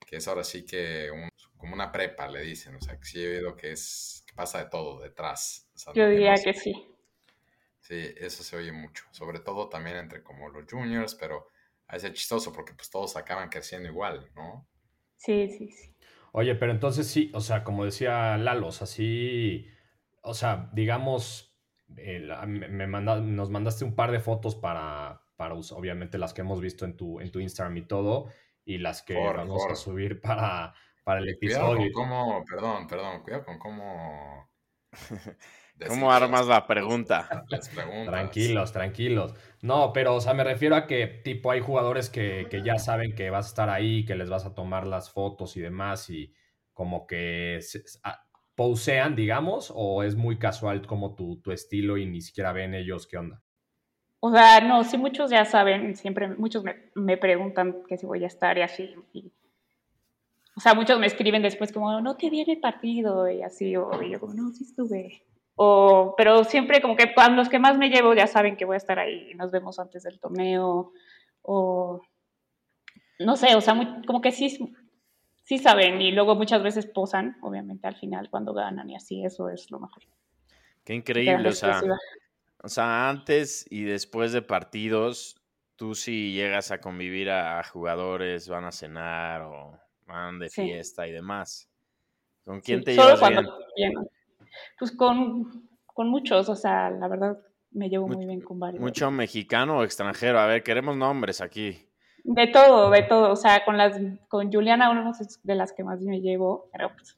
que 0.06 0.16
es 0.16 0.28
ahora 0.28 0.44
sí 0.44 0.64
que 0.64 1.10
como 1.56 1.74
una 1.74 1.92
prepa, 1.92 2.26
le 2.26 2.40
dicen, 2.40 2.74
o 2.74 2.80
sea, 2.80 2.96
que 2.98 3.04
sí 3.04 3.22
he 3.22 3.36
oído 3.36 3.54
que 3.54 3.72
es, 3.72 4.24
que 4.26 4.34
pasa 4.34 4.64
de 4.64 4.70
todo 4.70 5.00
detrás. 5.00 5.68
Yo 5.94 6.08
diría 6.08 6.34
que, 6.42 6.54
sí. 6.54 6.72
Sí, 7.80 8.14
eso 8.16 8.42
se 8.42 8.56
oye 8.56 8.72
mucho, 8.72 9.04
sobre 9.10 9.40
todo 9.40 9.68
también 9.68 9.96
entre 9.96 10.22
como 10.22 10.48
los 10.48 10.64
juniors, 10.70 11.14
pero 11.14 11.48
a 11.86 11.94
veces 11.94 12.12
chistoso 12.12 12.52
porque 12.52 12.72
pues 12.72 12.88
todos 12.88 13.16
acaban 13.16 13.48
creciendo 13.48 13.88
igual, 13.88 14.30
¿no? 14.34 14.66
Sí, 15.16 15.48
sí, 15.48 15.70
sí. 15.70 15.89
Oye, 16.32 16.54
pero 16.54 16.72
entonces 16.72 17.06
sí, 17.06 17.30
o 17.34 17.40
sea, 17.40 17.64
como 17.64 17.84
decía 17.84 18.36
Lalo, 18.36 18.68
o 18.68 18.72
sea, 18.72 18.86
sí, 18.86 19.66
o 20.22 20.34
sea, 20.34 20.70
digamos, 20.72 21.56
me 21.88 22.86
nos 22.86 23.50
mandaste 23.50 23.84
un 23.84 23.94
par 23.94 24.12
de 24.12 24.20
fotos 24.20 24.54
para, 24.54 25.22
para, 25.36 25.54
obviamente, 25.54 26.18
las 26.18 26.32
que 26.32 26.42
hemos 26.42 26.60
visto 26.60 26.84
en 26.84 26.96
tu, 26.96 27.20
en 27.20 27.30
tu 27.32 27.40
Instagram 27.40 27.76
y 27.78 27.82
todo, 27.82 28.26
y 28.64 28.78
las 28.78 29.02
que 29.02 29.14
vamos 29.14 29.66
a 29.70 29.74
subir 29.74 30.20
para, 30.20 30.74
para 31.04 31.20
el 31.20 31.28
episodio. 31.28 31.76
Cuidado 31.76 31.92
con 31.92 32.08
cómo, 32.08 32.44
perdón, 32.44 32.86
perdón, 32.86 33.22
cuidado 33.22 33.44
con 33.44 33.58
cómo... 33.58 34.48
¿Cómo 35.88 36.12
armas 36.12 36.46
la 36.46 36.66
pregunta? 36.66 37.44
Tranquilos, 38.06 38.72
tranquilos. 38.72 39.34
No, 39.62 39.92
pero, 39.92 40.14
o 40.14 40.20
sea, 40.20 40.34
me 40.34 40.44
refiero 40.44 40.76
a 40.76 40.86
que, 40.86 41.06
tipo, 41.06 41.50
hay 41.50 41.60
jugadores 41.60 42.10
que, 42.10 42.46
que, 42.50 42.62
ya 42.62 42.78
saben 42.78 43.14
que 43.14 43.30
vas 43.30 43.46
a 43.46 43.48
estar 43.48 43.70
ahí, 43.70 44.04
que 44.04 44.14
les 44.14 44.30
vas 44.30 44.46
a 44.46 44.54
tomar 44.54 44.86
las 44.86 45.10
fotos 45.10 45.56
y 45.56 45.60
demás, 45.60 46.08
y 46.10 46.32
como 46.72 47.06
que 47.06 47.58
se, 47.60 47.82
posean, 48.54 49.16
digamos, 49.16 49.72
o 49.74 50.02
es 50.02 50.16
muy 50.16 50.38
casual 50.38 50.86
como 50.86 51.14
tu, 51.14 51.40
tu 51.40 51.50
estilo 51.52 51.96
y 51.96 52.06
ni 52.06 52.20
siquiera 52.20 52.52
ven 52.52 52.74
ellos 52.74 53.06
qué 53.06 53.16
onda. 53.16 53.42
O 54.20 54.30
sea, 54.30 54.60
no, 54.60 54.84
sí, 54.84 54.98
muchos 54.98 55.30
ya 55.30 55.46
saben, 55.46 55.96
siempre, 55.96 56.28
muchos 56.28 56.62
me, 56.62 56.90
me 56.94 57.16
preguntan 57.16 57.82
que 57.88 57.96
si 57.96 58.04
voy 58.04 58.22
a 58.22 58.26
estar 58.26 58.58
y 58.58 58.60
así. 58.60 58.94
Y, 59.14 59.32
o 60.54 60.60
sea, 60.60 60.74
muchos 60.74 60.98
me 60.98 61.06
escriben 61.06 61.40
después 61.40 61.72
como, 61.72 62.02
no 62.02 62.16
te 62.16 62.28
viene 62.28 62.52
el 62.52 62.60
partido 62.60 63.30
y 63.30 63.42
así, 63.42 63.74
o 63.76 63.90
y 64.02 64.10
yo 64.10 64.20
como, 64.20 64.34
no, 64.34 64.52
sí 64.52 64.64
estuve. 64.64 65.22
O, 65.56 66.14
pero 66.16 66.44
siempre 66.44 66.80
como 66.80 66.96
que 66.96 67.12
cuando 67.14 67.36
los 67.36 67.48
que 67.48 67.58
más 67.58 67.76
me 67.76 67.90
llevo 67.90 68.14
ya 68.14 68.26
saben 68.26 68.56
que 68.56 68.64
voy 68.64 68.74
a 68.74 68.78
estar 68.78 68.98
ahí, 68.98 69.34
nos 69.34 69.50
vemos 69.50 69.78
antes 69.78 70.02
del 70.02 70.18
torneo, 70.18 70.92
o 71.42 72.02
no 73.18 73.36
sé, 73.36 73.54
o 73.54 73.60
sea, 73.60 74.02
como 74.06 74.20
que 74.20 74.32
sí, 74.32 74.74
sí 75.42 75.58
saben 75.58 76.00
y 76.00 76.12
luego 76.12 76.34
muchas 76.34 76.62
veces 76.62 76.86
posan, 76.86 77.36
obviamente 77.42 77.86
al 77.86 77.96
final 77.96 78.30
cuando 78.30 78.54
ganan 78.54 78.88
y 78.88 78.96
así, 78.96 79.24
eso 79.24 79.48
es 79.48 79.70
lo 79.70 79.80
mejor. 79.80 80.02
Qué 80.84 80.94
increíble, 80.94 81.50
o 81.50 81.52
sea, 81.52 81.82
o 82.62 82.68
sea, 82.68 83.08
antes 83.08 83.66
y 83.70 83.84
después 83.84 84.32
de 84.32 84.42
partidos, 84.42 85.36
tú 85.76 85.94
si 85.94 86.32
llegas 86.32 86.70
a 86.70 86.80
convivir 86.80 87.30
a, 87.30 87.62
jugadores, 87.64 88.48
van 88.48 88.64
a 88.64 88.72
cenar 88.72 89.42
o 89.42 89.78
van 90.06 90.38
de 90.38 90.50
fiesta 90.50 91.06
y 91.06 91.12
demás. 91.12 91.70
¿Con 92.44 92.60
quién 92.60 92.82
te 92.82 92.92
llevas 92.92 93.20
bien? 93.76 93.94
Pues 94.78 94.92
con, 94.92 95.68
muchos, 95.96 96.48
o 96.48 96.56
sea, 96.56 96.90
la 96.90 97.08
verdad 97.08 97.38
me 97.72 97.88
llevo 97.88 98.08
muy 98.08 98.26
bien 98.26 98.40
con 98.40 98.58
varios. 98.58 98.80
¿Mucho 98.80 99.10
mexicano 99.10 99.78
o 99.78 99.84
extranjero? 99.84 100.40
A 100.40 100.46
ver, 100.46 100.62
queremos 100.62 100.96
nombres 100.96 101.40
aquí. 101.40 101.86
De 102.24 102.46
todo, 102.48 102.90
de 102.90 103.02
todo. 103.02 103.32
O 103.32 103.36
sea, 103.36 103.64
con 103.64 103.76
las 103.76 103.98
con 104.28 104.52
Juliana, 104.52 104.90
una 104.90 105.12
de 105.42 105.54
las 105.54 105.72
que 105.72 105.84
más 105.84 106.00
me 106.00 106.20
llevo, 106.20 106.68
pero 106.72 106.92
pues, 106.94 107.16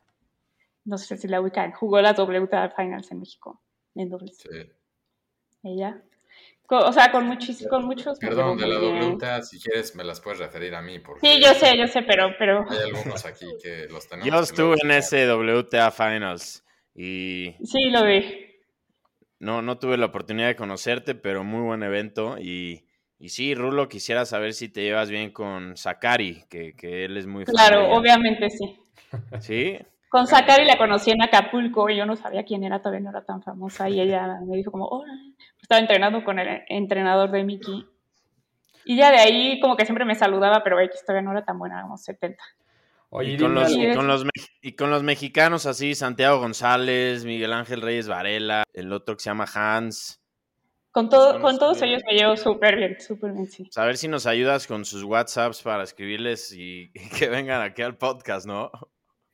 no 0.85 0.99
sé 0.99 1.17
si 1.17 1.29
la 1.29 1.41
ubican. 1.41 1.73
Jugó 1.73 2.01
las 2.01 2.19
WTA 2.19 2.71
Finals 2.71 3.11
en 3.11 3.21
México, 3.21 3.62
en 3.95 4.09
dobles. 4.09 4.37
Sí. 4.39 4.49
Ella. 5.65 6.03
o 6.69 6.93
sea, 6.93 7.12
con, 7.12 7.27
muchis, 7.27 7.67
con 7.69 7.85
muchos. 7.85 8.19
Perdón, 8.19 8.59
de 8.59 8.67
la 8.67 8.81
WTA, 8.81 9.43
si 9.43 9.61
quieres, 9.61 9.95
me 9.95 10.05
las 10.05 10.21
puedes 10.21 10.41
referir 10.41 10.75
a 10.75 10.83
mí. 10.83 10.99
Porque 10.99 11.27
sí, 11.27 11.43
yo 11.43 11.55
sé, 11.55 11.77
yo 11.79 11.87
sé, 11.87 12.03
pero, 12.03 12.31
pero. 12.39 12.65
Hay 12.69 12.91
algunos 12.91 13.25
aquí 13.25 13.47
que 13.62 13.87
los 13.89 14.09
tenemos. 14.09 14.29
Yo 14.29 14.41
estuve 14.41 14.77
en 14.83 14.91
ese 14.91 15.27
WTA 15.27 15.91
Finals. 15.91 16.62
Y 16.94 17.54
sí, 17.64 17.90
lo 17.90 18.04
vi. 18.04 18.25
No, 19.38 19.62
no 19.62 19.78
tuve 19.78 19.96
la 19.96 20.06
oportunidad 20.06 20.49
de 20.49 20.56
conocerte, 20.56 21.14
pero 21.14 21.42
muy 21.42 21.62
buen 21.62 21.82
evento. 21.82 22.37
Y, 22.38 22.87
y 23.18 23.30
sí, 23.30 23.54
Rulo, 23.54 23.88
quisiera 23.88 24.25
saber 24.25 24.52
si 24.52 24.68
te 24.68 24.82
llevas 24.82 25.11
bien 25.11 25.32
con 25.32 25.76
Sakari, 25.76 26.44
que, 26.49 26.76
que 26.76 27.04
él 27.04 27.16
es 27.16 27.26
muy 27.26 27.44
Claro, 27.44 27.92
obviamente 27.92 28.50
sí. 28.50 28.78
¿Sí? 29.40 29.78
Con 30.08 30.26
Sakari 30.26 30.64
la 30.64 30.76
conocí 30.76 31.11
en 31.11 31.22
Acapulco 31.22 31.88
y 31.88 31.96
yo 31.96 32.04
no 32.04 32.16
sabía 32.16 32.44
quién 32.44 32.64
era, 32.64 32.80
todavía 32.80 33.00
no 33.00 33.11
era 33.11 33.25
tan 33.25 33.42
famosa. 33.42 33.88
Y 33.88 34.00
ella 34.00 34.38
me 34.46 34.56
dijo 34.56 34.70
como, 34.70 34.87
hola. 34.87 35.12
Estaba 35.61 35.80
entrenando 35.80 36.22
con 36.25 36.38
el 36.38 36.62
entrenador 36.68 37.30
de 37.30 37.44
Mickey. 37.44 37.87
Y 38.84 38.96
ya 38.96 39.11
de 39.11 39.18
ahí 39.18 39.61
como 39.61 39.76
que 39.76 39.87
siempre 39.87 40.04
me 40.04 40.14
saludaba, 40.14 40.62
pero 40.62 40.80
X 40.80 41.02
todavía 41.06 41.22
no 41.22 41.32
era 41.32 41.44
tan 41.44 41.58
buena, 41.58 41.82
como 41.82 41.96
70 41.96 42.42
y, 43.21 43.37
con 43.37 43.54
los, 43.54 43.76
y, 44.62 44.75
con 44.75 44.90
los, 44.90 45.02
mexicanos 45.02 45.66
así, 45.66 45.95
Santiago 45.95 46.38
González, 46.38 47.25
Miguel 47.26 47.52
Ángel 47.52 47.83
Reyes 47.83 48.09
Varela, 48.09 48.64
el 48.73 48.92
otro 48.92 49.16
que 49.16 49.23
se 49.23 49.31
llama 49.31 49.47
Hans. 49.52 50.23
Con, 50.90 51.09
todo, 51.09 51.40
con 51.40 51.59
todos 51.59 51.81
ellos 51.83 52.02
me 52.07 52.14
llevo 52.14 52.37
súper 52.37 52.76
bien, 52.76 53.00
súper 53.00 53.33
bien, 53.33 53.47
sí. 53.47 53.69
A 53.76 53.85
ver 53.85 53.97
si 53.99 54.09
nos 54.09 54.26
ayudas 54.26 54.66
con 54.66 54.85
sus 54.85 55.04
WhatsApps 55.04 55.62
para 55.62 55.83
escribirles 55.83 56.52
y, 56.57 56.90
que 57.19 57.28
vengan 57.28 57.61
aquí 57.61 57.83
al 57.83 57.99
podcast, 57.99 58.47
¿no? 58.47 58.71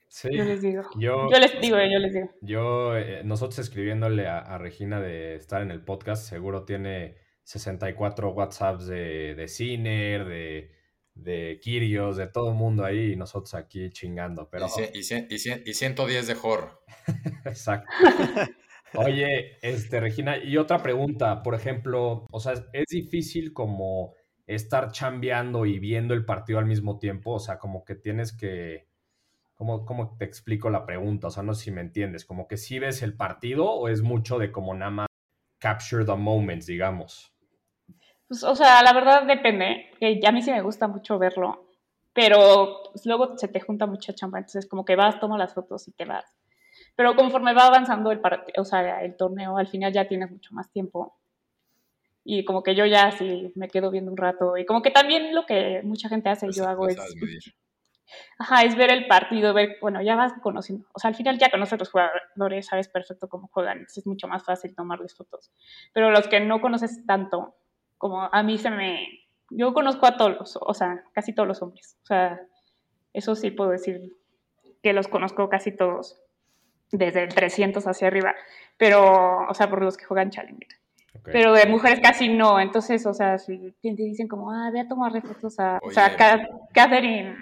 Sí. 0.08 0.28
Yo 0.32 0.44
les 0.44 0.62
digo. 0.62 0.82
Yo, 0.96 1.28
les 1.28 1.60
digo, 1.60 1.76
yo 1.76 1.98
les 1.98 2.14
digo. 2.14 2.30
Yo, 2.40 2.96
eh, 2.96 3.22
nosotros 3.24 3.58
escribiéndole 3.58 4.26
a, 4.26 4.56
Regina 4.58 5.00
de 5.00 5.36
estar 5.36 5.62
en 5.62 5.70
el 5.70 5.84
podcast, 5.84 6.28
seguro 6.28 6.64
tiene 6.64 7.16
64 7.44 8.30
WhatsApps 8.30 8.86
de, 8.86 9.34
de 9.34 9.48
Ciner, 9.48 10.24
de 10.24 10.77
de 11.18 11.58
Kirios, 11.60 12.16
de 12.16 12.26
todo 12.28 12.50
el 12.50 12.54
mundo 12.54 12.84
ahí 12.84 13.12
y 13.12 13.16
nosotros 13.16 13.54
aquí 13.54 13.90
chingando. 13.90 14.48
Pero... 14.50 14.66
Y, 14.94 14.98
y, 14.98 15.74
110 15.74 16.26
de 16.26 16.34
Jor. 16.34 16.82
Exacto. 17.44 17.90
Oye, 18.94 19.58
este, 19.60 20.00
Regina, 20.00 20.38
y 20.38 20.56
otra 20.56 20.82
pregunta, 20.82 21.42
por 21.42 21.54
ejemplo, 21.54 22.26
o 22.30 22.40
sea, 22.40 22.54
es 22.72 22.86
difícil 22.88 23.52
como 23.52 24.14
estar 24.46 24.90
chambeando 24.92 25.66
y 25.66 25.78
viendo 25.78 26.14
el 26.14 26.24
partido 26.24 26.58
al 26.58 26.66
mismo 26.66 26.98
tiempo, 26.98 27.32
o 27.32 27.38
sea, 27.38 27.58
como 27.58 27.84
que 27.84 27.94
tienes 27.94 28.32
que, 28.32 28.88
¿cómo, 29.54 29.84
cómo 29.84 30.16
te 30.16 30.24
explico 30.24 30.70
la 30.70 30.86
pregunta? 30.86 31.26
O 31.26 31.30
sea, 31.30 31.42
no 31.42 31.52
sé 31.52 31.64
si 31.64 31.70
me 31.70 31.82
entiendes, 31.82 32.24
como 32.24 32.48
que 32.48 32.56
si 32.56 32.78
ves 32.78 33.02
el 33.02 33.14
partido 33.14 33.70
o 33.70 33.88
es 33.88 34.00
mucho 34.00 34.38
de 34.38 34.50
como 34.50 34.74
nada 34.74 34.90
más 34.90 35.06
capture 35.58 36.04
the 36.04 36.16
moments, 36.16 36.66
digamos. 36.66 37.34
Pues, 38.28 38.44
o 38.44 38.54
sea, 38.54 38.82
la 38.82 38.92
verdad 38.92 39.24
depende. 39.24 39.90
Que 39.98 40.20
a 40.26 40.32
mí 40.32 40.42
sí 40.42 40.50
me 40.50 40.62
gusta 40.62 40.86
mucho 40.88 41.18
verlo. 41.18 41.66
pero 42.18 42.82
pues, 42.92 43.06
luego 43.06 43.38
se 43.38 43.46
te 43.48 43.60
junta 43.60 43.86
mucha 43.86 44.12
chamba, 44.12 44.38
entonces 44.38 44.66
como 44.66 44.84
que 44.84 44.96
vas, 44.96 45.20
tomas 45.20 45.38
las 45.38 45.54
fotos 45.54 45.86
y 45.88 45.92
te 45.92 46.04
vas. 46.04 46.36
Pero 46.96 47.14
conforme 47.14 47.54
va 47.54 47.66
avanzando 47.66 48.10
el, 48.10 48.20
o 48.56 48.64
sea, 48.64 49.04
el 49.04 49.16
torneo, 49.16 49.56
al 49.56 49.68
final 49.68 49.92
ya 49.92 50.08
tienes 50.08 50.30
mucho 50.30 50.52
más 50.54 50.70
tiempo. 50.72 51.16
Y 52.24 52.44
como 52.44 52.62
que 52.62 52.74
yo 52.74 52.84
ya 52.86 53.12
sí 53.12 53.52
me 53.54 53.68
quedo 53.68 53.90
viendo 53.90 54.10
un 54.10 54.16
rato. 54.16 54.56
Y 54.56 54.66
como 54.66 54.82
que 54.82 54.90
también 54.90 55.34
lo 55.34 55.46
que 55.46 55.80
mucha 55.84 56.08
gente 56.08 56.28
hace 56.28 56.46
y 56.48 56.52
yo 56.52 56.66
hago 56.68 56.88
es... 56.88 56.98
Ajá, 58.38 58.64
es 58.64 58.74
ver 58.76 58.90
el 58.90 59.06
partido, 59.06 59.54
ver, 59.54 59.76
bueno, 59.80 60.02
ya 60.02 60.16
vas 60.16 60.32
conociendo. 60.42 60.86
O 60.94 60.98
sea, 60.98 61.08
al 61.08 61.14
final 61.14 61.38
ya 61.38 61.50
conoces 61.50 61.74
a 61.74 61.76
los 61.76 61.90
jugadores, 61.90 62.66
sabes 62.66 62.88
perfecto 62.88 63.28
cómo 63.28 63.48
juegan, 63.48 63.78
entonces 63.78 63.98
es 63.98 64.06
mucho 64.06 64.26
más 64.26 64.44
fácil 64.44 64.74
tomarles 64.74 65.14
fotos. 65.14 65.52
Pero 65.92 66.10
los 66.10 66.26
que 66.26 66.40
no 66.40 66.60
conoces 66.60 67.06
tanto, 67.06 67.54
como 67.98 68.22
a 68.22 68.42
mí 68.42 68.58
se 68.58 68.70
me... 68.70 69.06
Yo 69.50 69.72
conozco 69.74 70.06
a 70.06 70.16
todos, 70.16 70.58
o 70.60 70.74
sea, 70.74 71.04
casi 71.12 71.34
todos 71.34 71.48
los 71.48 71.62
hombres. 71.62 71.96
O 72.02 72.06
sea, 72.06 72.40
eso 73.12 73.34
sí 73.34 73.50
puedo 73.50 73.70
decir 73.70 74.12
que 74.82 74.92
los 74.92 75.08
conozco 75.08 75.48
casi 75.48 75.74
todos 75.74 76.20
desde 76.92 77.24
el 77.24 77.34
300 77.34 77.86
hacia 77.86 78.06
arriba, 78.06 78.34
pero, 78.76 79.46
o 79.48 79.54
sea, 79.54 79.68
por 79.68 79.82
los 79.82 79.96
que 79.96 80.04
juegan 80.04 80.30
Challenger. 80.30 80.68
Pero 81.24 81.52
de 81.52 81.66
mujeres 81.66 82.00
casi 82.00 82.28
no, 82.28 82.60
entonces, 82.60 83.04
o 83.04 83.12
sea, 83.12 83.38
si 83.38 83.74
te 83.82 83.90
dicen 83.90 84.28
como, 84.28 84.50
ah, 84.50 84.70
voy 84.70 84.80
a 84.80 84.88
tomar 84.88 85.20
fotos 85.20 85.58
a, 85.58 85.78
o 85.82 85.90
sea, 85.90 86.16
Catherine, 86.72 87.36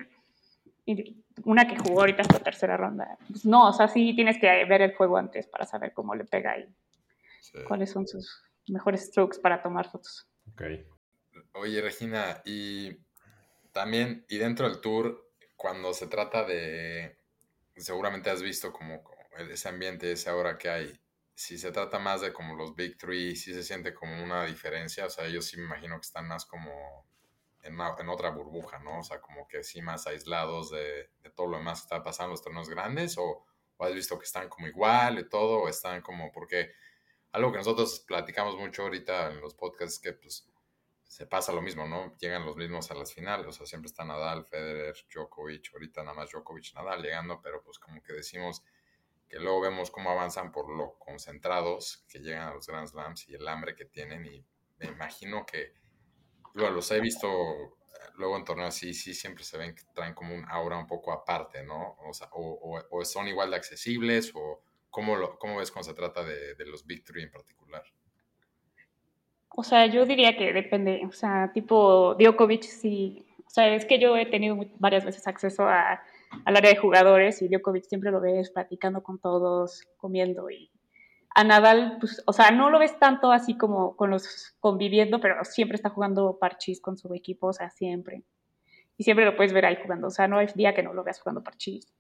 una 1.45 1.67
que 1.69 1.77
jugó 1.79 2.01
ahorita 2.01 2.23
esta 2.23 2.39
tercera 2.41 2.77
ronda, 2.77 3.17
pues 3.29 3.45
no, 3.45 3.69
o 3.69 3.73
sea, 3.73 3.87
sí 3.89 4.15
tienes 4.15 4.39
que 4.39 4.65
ver 4.65 4.83
el 4.83 4.95
juego 4.97 5.19
antes 5.19 5.47
para 5.47 5.67
saber 5.67 5.93
cómo 5.93 6.15
le 6.15 6.25
pega 6.25 6.59
y 6.59 6.67
cuáles 7.69 7.91
son 7.91 8.09
sus 8.09 8.43
mejores 8.69 9.07
strokes 9.07 9.39
para 9.41 9.63
tomar 9.63 9.89
fotos. 9.89 10.27
Ok. 10.53 10.63
Oye, 11.53 11.81
Regina, 11.81 12.43
y 12.45 12.99
también, 13.73 14.25
y 14.29 14.39
dentro 14.39 14.69
del 14.69 14.81
tour, 14.81 15.31
cuando 15.57 15.93
se 15.95 16.07
trata 16.07 16.45
de, 16.45 17.19
seguramente 17.77 18.31
has 18.31 18.43
visto 18.43 18.73
como 18.73 19.03
ese 19.51 19.69
ambiente, 19.69 20.13
esa 20.13 20.35
hora 20.35 20.59
que 20.59 20.69
hay, 20.69 21.01
si 21.35 21.59
se 21.59 21.73
trata 21.73 21.99
más 21.99 22.23
de 22.23 22.33
como 22.33 22.55
los 22.55 22.75
Big 22.75 22.97
Three, 22.97 23.37
si 23.37 23.53
se 23.53 23.63
siente 23.63 23.93
como 23.93 24.23
una 24.23 24.45
diferencia, 24.47 25.07
o 25.07 25.11
sea, 25.11 25.27
ellos 25.27 25.47
sí 25.47 25.59
me 25.59 25.65
imagino 25.65 25.97
que 25.97 26.07
están 26.07 26.27
más 26.27 26.47
como 26.47 27.07
en, 27.63 27.75
en 27.99 28.09
otra 28.09 28.31
burbuja, 28.31 28.79
¿no? 28.79 29.01
O 29.01 29.03
sea, 29.03 29.21
como 29.21 29.47
que 29.47 29.63
sí 29.63 29.83
más 29.83 30.07
aislados 30.07 30.71
de, 30.71 31.11
de 31.23 31.31
todo 31.31 31.49
lo 31.49 31.59
demás 31.59 31.81
que 31.81 31.85
está 31.85 32.03
pasando 32.03 32.29
en 32.29 32.33
los 32.33 32.43
torneos 32.43 32.69
grandes, 32.71 33.19
o, 33.19 33.45
o, 33.77 33.85
has 33.85 33.93
visto 33.95 34.19
que 34.19 34.25
están 34.25 34.49
como 34.49 34.67
igual 34.67 35.19
y 35.19 35.29
todo, 35.29 35.63
o 35.63 35.69
están 35.69 36.01
como, 36.01 36.33
porque 36.33 36.73
algo 37.33 37.53
que 37.53 37.59
nosotros 37.59 38.01
platicamos 38.07 38.57
mucho 38.57 38.83
ahorita 38.83 39.33
en 39.33 39.41
los 39.41 39.55
podcasts 39.55 39.95
es 39.95 40.01
que 40.01 40.13
pues 40.13 40.49
se 41.03 41.27
pasa 41.27 41.53
lo 41.53 41.63
mismo, 41.63 41.87
¿no? 41.87 42.17
Llegan 42.19 42.45
los 42.45 42.57
mismos 42.57 42.91
a 42.91 42.95
las 42.95 43.13
finales, 43.13 43.47
o 43.47 43.53
sea, 43.53 43.67
siempre 43.67 43.87
está 43.87 44.05
Nadal, 44.05 44.45
Federer, 44.45 44.95
Djokovic, 45.13 45.73
ahorita 45.73 46.03
nada 46.03 46.15
más 46.15 46.31
Djokovic, 46.31 46.75
Nadal 46.75 47.03
llegando, 47.03 47.41
pero 47.41 47.63
pues 47.63 47.79
como 47.79 48.03
que 48.03 48.13
decimos 48.13 48.63
que 49.29 49.39
luego 49.39 49.61
vemos 49.61 49.91
cómo 49.91 50.11
avanzan 50.11 50.53
por 50.53 50.69
lo 50.69 50.99
concentrados 50.99 52.05
que 52.09 52.21
llegan 52.21 52.49
a 52.49 52.55
los 52.55 52.67
Grand 52.67 52.89
Slams 52.89 53.29
y 53.29 53.35
el 53.35 53.47
hambre 53.49 53.75
que 53.75 53.85
tienen 53.85 54.25
y 54.27 54.45
me 54.79 54.87
imagino 54.87 55.45
que 55.47 55.75
los 56.55 56.91
he 56.91 57.01
visto 57.01 57.29
eh, 57.29 58.11
luego 58.15 58.37
en 58.37 58.45
torneos 58.45 58.75
así, 58.75 58.95
sí 58.95 59.15
siempre 59.15 59.45
se 59.45 59.59
ven 59.59 59.75
que 59.75 59.83
traen 59.95 60.15
como 60.15 60.35
un 60.35 60.45
aura 60.49 60.79
un 60.79 60.87
poco 60.87 61.13
aparte, 61.13 61.63
¿no? 61.65 61.97
O, 62.01 62.13
sea, 62.13 62.29
o, 62.33 63.05
son 63.05 63.29
igual 63.29 63.51
de 63.51 63.57
accesibles 63.57 64.33
o 64.35 64.63
cómo, 64.97 65.15
lo, 65.15 65.39
cómo 65.39 65.59
ves 65.59 65.71
cuando 65.71 65.91
se 65.91 65.95
trata 65.95 66.25
de, 66.25 66.55
de 66.55 66.65
los 66.65 66.87
Big 66.87 67.05
Three 67.05 67.25
en 67.25 67.31
particular. 67.31 67.83
O 69.51 69.63
sea, 69.63 69.85
yo 69.85 70.07
diría 70.07 70.39
que 70.39 70.55
depende, 70.55 71.03
o 71.07 71.13
sea, 71.13 71.51
tipo 71.53 72.15
Djokovic 72.15 72.63
sí, 72.63 73.27
o 73.47 73.51
sea, 73.51 73.75
es 73.75 73.85
que 73.85 73.99
yo 73.99 74.17
he 74.17 74.25
tenido 74.25 74.57
varias 74.79 75.05
veces 75.05 75.27
acceso 75.27 75.65
a 75.69 76.03
al 76.47 76.57
área 76.57 76.71
de 76.71 76.79
jugadores 76.79 77.43
y 77.43 77.49
Djokovic 77.49 77.85
siempre 77.85 78.11
lo 78.11 78.23
ves 78.23 78.51
platicando 78.51 79.03
con 79.03 79.19
todos, 79.19 79.83
comiendo 79.99 80.49
y 80.49 80.71
a 81.35 81.45
Nadal, 81.45 81.99
pues, 82.01 82.23
o 82.27 82.33
sea, 82.33 82.51
no 82.51 82.71
lo 82.71 82.79
ves 82.79 82.99
tanto 82.99 83.31
así 83.33 83.59
como 83.59 83.97
con 83.97 84.09
los 84.09 84.55
conviviendo, 84.61 85.21
pero 85.21 85.45
siempre 85.45 85.77
está 85.77 85.91
jugando 85.91 86.39
parchís 86.39 86.81
con 86.81 86.97
su 86.97 87.13
equipo, 87.13 87.49
o 87.49 87.53
sea, 87.53 87.69
siempre. 87.69 88.23
Y 88.97 89.05
siempre 89.05 89.27
lo 89.27 89.37
puedes 89.37 89.53
ver 89.53 89.67
ahí 89.67 89.77
jugando, 89.83 90.07
o 90.07 90.11
sea, 90.11 90.27
no 90.27 90.39
hay 90.39 90.47
día 90.55 90.75
que 90.75 90.83
no 90.83 90.95
lo 90.95 91.05
veas 91.05 91.21
jugando 91.21 91.43
parchís. 91.43 91.93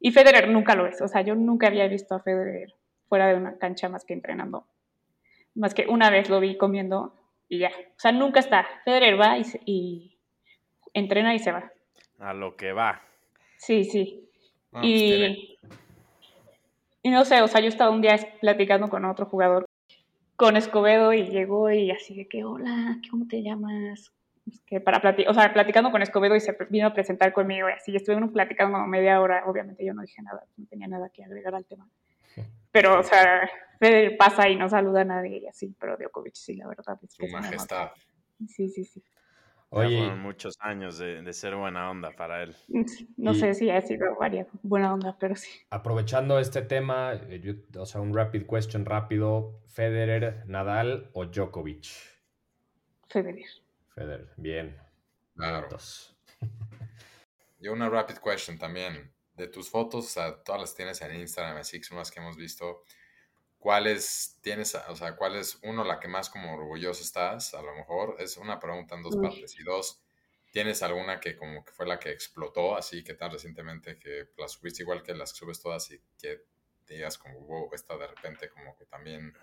Y 0.00 0.12
Federer 0.12 0.48
nunca 0.48 0.74
lo 0.74 0.84
ves, 0.84 1.00
o 1.00 1.08
sea, 1.08 1.22
yo 1.22 1.34
nunca 1.34 1.66
había 1.66 1.88
visto 1.88 2.14
a 2.14 2.20
Federer 2.20 2.74
fuera 3.08 3.26
de 3.28 3.34
una 3.34 3.58
cancha 3.58 3.88
más 3.88 4.04
que 4.04 4.14
entrenando. 4.14 4.66
Más 5.54 5.74
que 5.74 5.86
una 5.88 6.10
vez 6.10 6.28
lo 6.28 6.40
vi 6.40 6.56
comiendo 6.56 7.14
y 7.48 7.58
ya. 7.58 7.70
O 7.70 7.98
sea, 7.98 8.12
nunca 8.12 8.40
está. 8.40 8.66
Federer 8.84 9.20
va 9.20 9.38
y, 9.38 9.42
y 9.64 10.18
entrena 10.92 11.34
y 11.34 11.38
se 11.38 11.52
va. 11.52 11.72
A 12.18 12.32
lo 12.32 12.56
que 12.56 12.72
va. 12.72 13.02
Sí, 13.56 13.84
sí. 13.84 14.28
Ah, 14.72 14.80
pues 14.80 14.84
y, 14.84 15.58
y 17.02 17.10
no 17.10 17.24
sé, 17.24 17.42
o 17.42 17.48
sea, 17.48 17.60
yo 17.60 17.68
estaba 17.68 17.90
un 17.90 18.02
día 18.02 18.16
platicando 18.40 18.88
con 18.88 19.04
otro 19.04 19.26
jugador, 19.26 19.66
con 20.36 20.56
Escobedo, 20.56 21.12
y 21.12 21.28
llegó 21.28 21.70
y 21.70 21.90
así 21.90 22.14
de 22.14 22.28
que, 22.28 22.44
hola, 22.44 23.00
¿cómo 23.10 23.26
te 23.26 23.42
llamas? 23.42 24.12
Que 24.66 24.80
para 24.80 25.02
o 25.28 25.34
sea, 25.34 25.52
platicando 25.52 25.90
con 25.90 26.02
Escobedo 26.02 26.36
y 26.36 26.40
se 26.40 26.56
vino 26.70 26.86
a 26.86 26.94
presentar 26.94 27.32
conmigo 27.32 27.68
y 27.68 27.72
así, 27.72 27.94
estuvimos 27.94 28.30
platicando 28.32 28.74
como 28.74 28.86
media 28.86 29.20
hora, 29.20 29.44
obviamente 29.46 29.84
yo 29.84 29.94
no 29.94 30.02
dije 30.02 30.22
nada, 30.22 30.44
no 30.56 30.66
tenía 30.66 30.88
nada 30.88 31.10
que 31.10 31.24
agregar 31.24 31.54
al 31.54 31.64
tema. 31.64 31.88
Pero, 32.70 33.00
o 33.00 33.02
sea, 33.02 33.48
pasa 34.18 34.48
y 34.48 34.56
no 34.56 34.68
saluda 34.68 35.02
a 35.02 35.04
nadie 35.04 35.38
y 35.38 35.46
así, 35.46 35.74
pero 35.78 35.96
Djokovic 35.96 36.34
sí, 36.34 36.56
la 36.56 36.68
verdad. 36.68 36.98
Es 37.02 37.16
que 37.16 37.28
majestad. 37.28 37.90
Sí, 38.46 38.68
sí, 38.68 38.84
sí. 38.84 39.02
Oye, 39.70 39.98
fueron 39.98 40.22
muchos 40.22 40.56
años 40.60 40.98
de, 40.98 41.32
ser 41.32 41.54
buena 41.54 41.90
onda 41.90 42.10
para 42.12 42.42
él. 42.42 42.56
No 43.16 43.34
sé 43.34 43.52
si 43.54 43.68
ha 43.70 43.82
sido 43.82 44.16
varias 44.16 44.48
buena 44.62 44.94
onda, 44.94 45.16
pero 45.18 45.36
sí. 45.36 45.50
Aprovechando 45.70 46.38
este 46.38 46.62
tema, 46.62 47.12
eh, 47.14 47.64
o 47.76 47.84
sea, 47.84 48.00
un 48.00 48.14
rapid 48.14 48.46
question 48.46 48.86
rápido, 48.86 49.60
¿Federer, 49.66 50.44
Nadal 50.46 51.10
o 51.12 51.26
Djokovic? 51.26 51.86
Federer. 53.08 53.44
Federer, 53.98 54.32
bien. 54.36 54.80
Claro. 55.34 55.68
Yo 57.58 57.72
una 57.72 57.88
rapid 57.88 58.18
question 58.18 58.56
también. 58.58 59.12
De 59.34 59.48
tus 59.48 59.70
fotos, 59.70 60.06
o 60.06 60.08
sea, 60.08 60.42
todas 60.42 60.60
las 60.60 60.74
tienes 60.74 61.00
en 61.00 61.14
Instagram, 61.14 61.58
así 61.58 61.78
que 61.78 61.84
son 61.84 61.98
las 61.98 62.10
que 62.10 62.20
hemos 62.20 62.36
visto. 62.36 62.84
¿Cuáles 63.58 64.38
tienes, 64.40 64.74
o 64.74 64.96
sea, 64.96 65.16
cuál 65.16 65.36
es 65.36 65.58
uno 65.62 65.84
la 65.84 65.98
que 66.00 66.08
más 66.08 66.28
como 66.30 66.54
orgulloso 66.54 67.02
estás? 67.02 67.54
A 67.54 67.62
lo 67.62 67.74
mejor 67.74 68.16
es 68.18 68.36
una 68.36 68.58
pregunta 68.58 68.94
en 68.94 69.02
dos 69.02 69.16
partes. 69.16 69.58
Y 69.58 69.64
dos, 69.64 70.00
¿tienes 70.52 70.82
alguna 70.82 71.20
que 71.20 71.36
como 71.36 71.64
que 71.64 71.72
fue 71.72 71.86
la 71.86 71.98
que 71.98 72.10
explotó 72.10 72.76
así 72.76 73.02
que 73.04 73.14
tan 73.14 73.30
recientemente 73.32 73.98
que 73.98 74.28
la 74.36 74.48
subiste 74.48 74.82
igual 74.82 75.02
que 75.02 75.14
las 75.14 75.30
subes 75.30 75.60
todas 75.60 75.90
y 75.90 76.00
que 76.20 76.44
digas 76.86 77.18
como, 77.18 77.40
wow, 77.40 77.70
esta 77.74 77.96
de 77.96 78.06
repente 78.06 78.48
como 78.48 78.76
que 78.76 78.86
también 78.86 79.36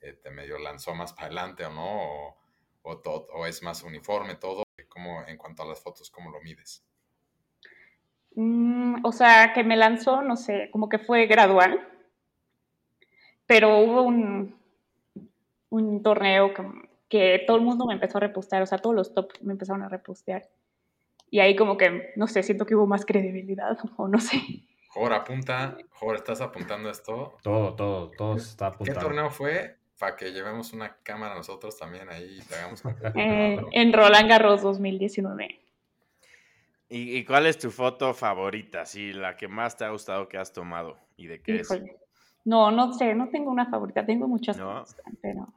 eh, 0.00 0.14
te 0.14 0.30
medio 0.30 0.58
lanzó 0.58 0.94
más 0.94 1.12
para 1.12 1.26
adelante 1.26 1.64
o 1.64 1.70
no? 1.70 2.28
O, 2.28 2.41
o, 2.82 2.98
todo, 2.98 3.28
o 3.32 3.46
es 3.46 3.62
más 3.62 3.82
uniforme 3.82 4.34
todo? 4.34 4.62
como 4.88 5.22
en 5.26 5.38
cuanto 5.38 5.62
a 5.62 5.66
las 5.66 5.80
fotos, 5.80 6.10
¿cómo 6.10 6.30
lo 6.30 6.40
mides? 6.42 6.84
Mm, 8.34 9.04
o 9.04 9.10
sea, 9.10 9.54
que 9.54 9.64
me 9.64 9.74
lanzó, 9.74 10.20
no 10.20 10.36
sé, 10.36 10.68
como 10.70 10.90
que 10.90 10.98
fue 10.98 11.26
gradual 11.26 11.88
pero 13.52 13.80
hubo 13.80 14.00
un, 14.00 14.56
un 15.68 16.02
torneo 16.02 16.52
que, 17.10 17.44
todo 17.46 17.58
el 17.58 17.62
mundo 17.62 17.84
me 17.84 17.92
empezó 17.92 18.16
a 18.16 18.22
repostear, 18.22 18.62
o 18.62 18.66
sea, 18.66 18.78
todos 18.78 18.96
los 18.96 19.12
top 19.12 19.30
me 19.42 19.52
empezaron 19.52 19.82
a 19.82 19.90
repostear. 19.90 20.48
Y 21.30 21.40
ahí 21.40 21.54
como 21.54 21.76
que, 21.76 22.14
no 22.16 22.26
sé, 22.28 22.42
siento 22.42 22.64
que 22.64 22.74
hubo 22.74 22.86
más 22.86 23.04
credibilidad 23.04 23.76
o 23.98 24.08
no 24.08 24.18
sé. 24.18 24.40
Jor, 24.88 25.12
apunta, 25.12 25.76
Jor, 25.90 26.16
¿estás 26.16 26.40
apuntando 26.40 26.88
esto? 26.88 27.36
Todo, 27.42 27.74
todo, 27.74 28.10
todo 28.12 28.36
está 28.36 28.68
apuntando. 28.68 29.00
¿Qué 29.00 29.04
torneo 29.04 29.30
fue? 29.30 29.76
Para 30.02 30.16
que 30.16 30.32
llevemos 30.32 30.72
una 30.72 30.96
cámara 31.04 31.36
nosotros 31.36 31.78
también 31.78 32.08
ahí 32.08 32.40
y 32.40 32.42
te 32.42 32.56
hagamos 32.56 32.82
eh, 33.14 33.56
En 33.70 33.92
Roland 33.92 34.28
Garros 34.28 34.60
2019. 34.60 35.60
¿Y, 36.88 37.18
¿Y, 37.18 37.24
cuál 37.24 37.46
es 37.46 37.56
tu 37.56 37.70
foto 37.70 38.12
favorita? 38.12 38.84
Sí, 38.84 39.12
la 39.12 39.36
que 39.36 39.46
más 39.46 39.76
te 39.76 39.84
ha 39.84 39.90
gustado 39.90 40.28
que 40.28 40.38
has 40.38 40.52
tomado. 40.52 40.98
¿Y 41.16 41.28
de 41.28 41.40
qué 41.40 41.60
es? 41.60 41.68
No, 42.44 42.72
no 42.72 42.92
sé, 42.94 43.14
no 43.14 43.28
tengo 43.28 43.52
una 43.52 43.66
favorita, 43.66 44.04
tengo 44.04 44.26
muchas 44.26 44.58
no. 44.58 44.82
pero... 45.20 45.54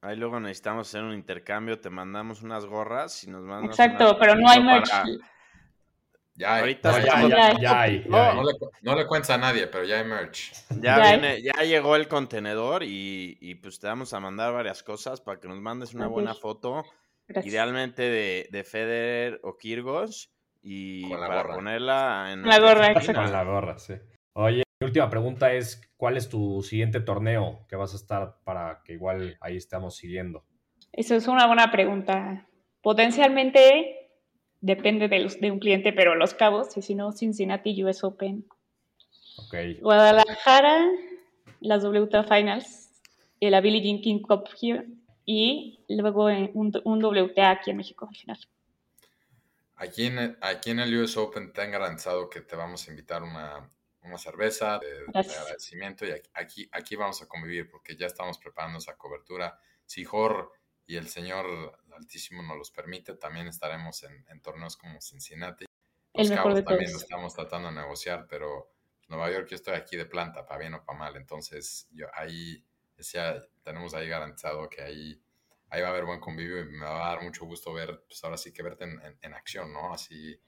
Ahí 0.00 0.16
luego 0.16 0.40
necesitamos 0.40 0.88
hacer 0.88 1.04
un 1.04 1.14
intercambio, 1.14 1.78
te 1.78 1.88
mandamos 1.88 2.42
unas 2.42 2.66
gorras 2.66 3.22
y 3.22 3.30
nos 3.30 3.44
mandas 3.44 3.78
Exacto, 3.78 4.16
pero 4.18 4.34
no 4.34 4.48
hay 4.48 4.60
merch. 4.60 4.90
Ya 6.40 6.54
hay. 6.54 6.60
Ahorita 6.60 7.02
ya, 7.02 7.28
ya, 7.28 7.60
ya, 7.60 7.80
hay, 7.82 8.04
no, 8.08 8.42
le, 8.42 8.52
no, 8.80 8.96
le, 8.96 9.06
cuentes 9.06 9.28
a 9.28 9.36
nadie, 9.36 9.66
pero 9.66 9.84
ya 9.84 9.98
hay 9.98 10.04
merch. 10.06 10.52
Ya, 10.80 10.98
viene, 10.98 11.42
ya 11.42 11.52
llegó 11.64 11.96
el 11.96 12.08
contenedor 12.08 12.82
y, 12.82 13.36
y, 13.42 13.56
pues 13.56 13.78
te 13.78 13.86
vamos 13.86 14.14
a 14.14 14.20
mandar 14.20 14.54
varias 14.54 14.82
cosas 14.82 15.20
para 15.20 15.38
que 15.38 15.48
nos 15.48 15.60
mandes 15.60 15.92
una 15.92 16.06
buena 16.06 16.34
foto. 16.34 16.82
Idealmente 17.44 18.02
de, 18.02 18.48
de 18.50 18.64
Federer 18.64 19.40
o 19.44 19.56
Kirgos 19.56 20.32
y 20.62 21.08
para 21.10 21.44
ponerla 21.44 22.32
en 22.32 22.42
la 22.42 22.58
gorra, 22.58 22.94
Con 22.94 23.32
la 23.32 23.44
gorra, 23.44 23.78
sí. 23.78 23.94
Oye, 24.32 24.62
mi 24.80 24.86
última 24.86 25.10
pregunta 25.10 25.52
es, 25.52 25.92
¿cuál 25.98 26.16
es 26.16 26.30
tu 26.30 26.62
siguiente 26.62 27.00
torneo 27.00 27.66
que 27.68 27.76
vas 27.76 27.92
a 27.92 27.96
estar 27.96 28.38
para 28.44 28.80
que 28.82 28.94
igual 28.94 29.36
ahí 29.42 29.58
estemos 29.58 29.94
siguiendo? 29.96 30.46
Eso 30.90 31.14
es 31.14 31.28
una 31.28 31.46
buena 31.46 31.70
pregunta. 31.70 32.48
Potencialmente 32.80 33.99
depende 34.60 35.08
de, 35.08 35.18
los, 35.20 35.40
de 35.40 35.50
un 35.50 35.58
cliente, 35.58 35.92
pero 35.92 36.14
Los 36.14 36.34
Cabos, 36.34 36.76
y 36.76 36.82
si 36.82 36.94
no, 36.94 37.12
Cincinnati 37.12 37.82
US 37.84 38.04
Open. 38.04 38.46
Ok. 39.36 39.54
Guadalajara, 39.80 40.86
las 41.60 41.84
WTA 41.84 42.24
Finals, 42.24 42.90
y 43.38 43.50
la 43.50 43.60
Billie 43.60 43.82
Jean 43.82 44.00
King 44.00 44.20
Cup 44.20 44.48
here, 44.60 44.86
y 45.24 45.80
luego 45.88 46.24
un, 46.24 46.72
un 46.84 47.04
WTA 47.04 47.50
aquí 47.50 47.70
en 47.70 47.76
México 47.76 48.06
al 48.08 48.16
final. 48.16 48.38
Aquí 49.76 50.06
en, 50.06 50.18
el, 50.18 50.38
aquí 50.42 50.70
en 50.70 50.80
el 50.80 50.94
US 51.00 51.16
Open 51.16 51.52
te 51.52 51.62
han 51.62 51.70
garantizado 51.70 52.28
que 52.28 52.42
te 52.42 52.54
vamos 52.54 52.86
a 52.86 52.90
invitar 52.90 53.22
una, 53.22 53.70
una 54.02 54.18
cerveza 54.18 54.78
de, 54.78 55.04
de, 55.06 55.34
agradecimiento 55.34 56.04
y 56.04 56.10
aquí, 56.34 56.68
aquí 56.70 56.96
vamos 56.96 57.22
a 57.22 57.26
convivir 57.26 57.70
porque 57.70 57.96
ya 57.96 58.06
estamos 58.06 58.38
preparando 58.38 58.78
esa 58.78 58.96
cobertura. 58.98 59.58
Si 59.86 60.04
Jor 60.04 60.52
y 60.86 60.96
el 60.96 61.08
señor 61.08 61.78
Altísimo 62.00 62.42
nos 62.42 62.56
los 62.56 62.70
permite, 62.70 63.14
también 63.14 63.46
estaremos 63.46 64.02
en, 64.02 64.24
en 64.28 64.40
torneos 64.40 64.76
como 64.76 65.00
Cincinnati. 65.00 65.66
Los 66.14 66.30
el 66.30 66.36
Cabos 66.36 66.54
de 66.54 66.62
también 66.62 66.92
lo 66.92 66.98
estamos 66.98 67.34
tratando 67.34 67.68
de 67.68 67.74
negociar, 67.74 68.26
pero 68.28 68.72
Nueva 69.08 69.30
York 69.30 69.48
yo 69.48 69.56
estoy 69.56 69.74
aquí 69.74 69.96
de 69.96 70.06
planta, 70.06 70.44
para 70.46 70.60
bien 70.60 70.74
o 70.74 70.84
para 70.84 70.98
mal. 70.98 71.16
Entonces, 71.16 71.88
yo 71.92 72.06
ahí 72.14 72.64
decía, 72.96 73.44
tenemos 73.62 73.94
ahí 73.94 74.08
garantizado 74.08 74.68
que 74.68 74.82
ahí 74.82 75.22
ahí 75.70 75.80
va 75.80 75.88
a 75.88 75.90
haber 75.90 76.04
buen 76.04 76.20
convivio 76.20 76.60
y 76.60 76.64
me 76.64 76.84
va 76.84 77.06
a 77.06 77.10
dar 77.10 77.22
mucho 77.22 77.46
gusto 77.46 77.72
ver, 77.72 78.02
pues 78.06 78.22
ahora 78.24 78.36
sí 78.36 78.52
que 78.52 78.62
verte 78.62 78.84
en, 78.84 79.00
en, 79.02 79.18
en 79.22 79.34
acción, 79.34 79.72
¿no? 79.72 79.94
Así, 79.94 80.38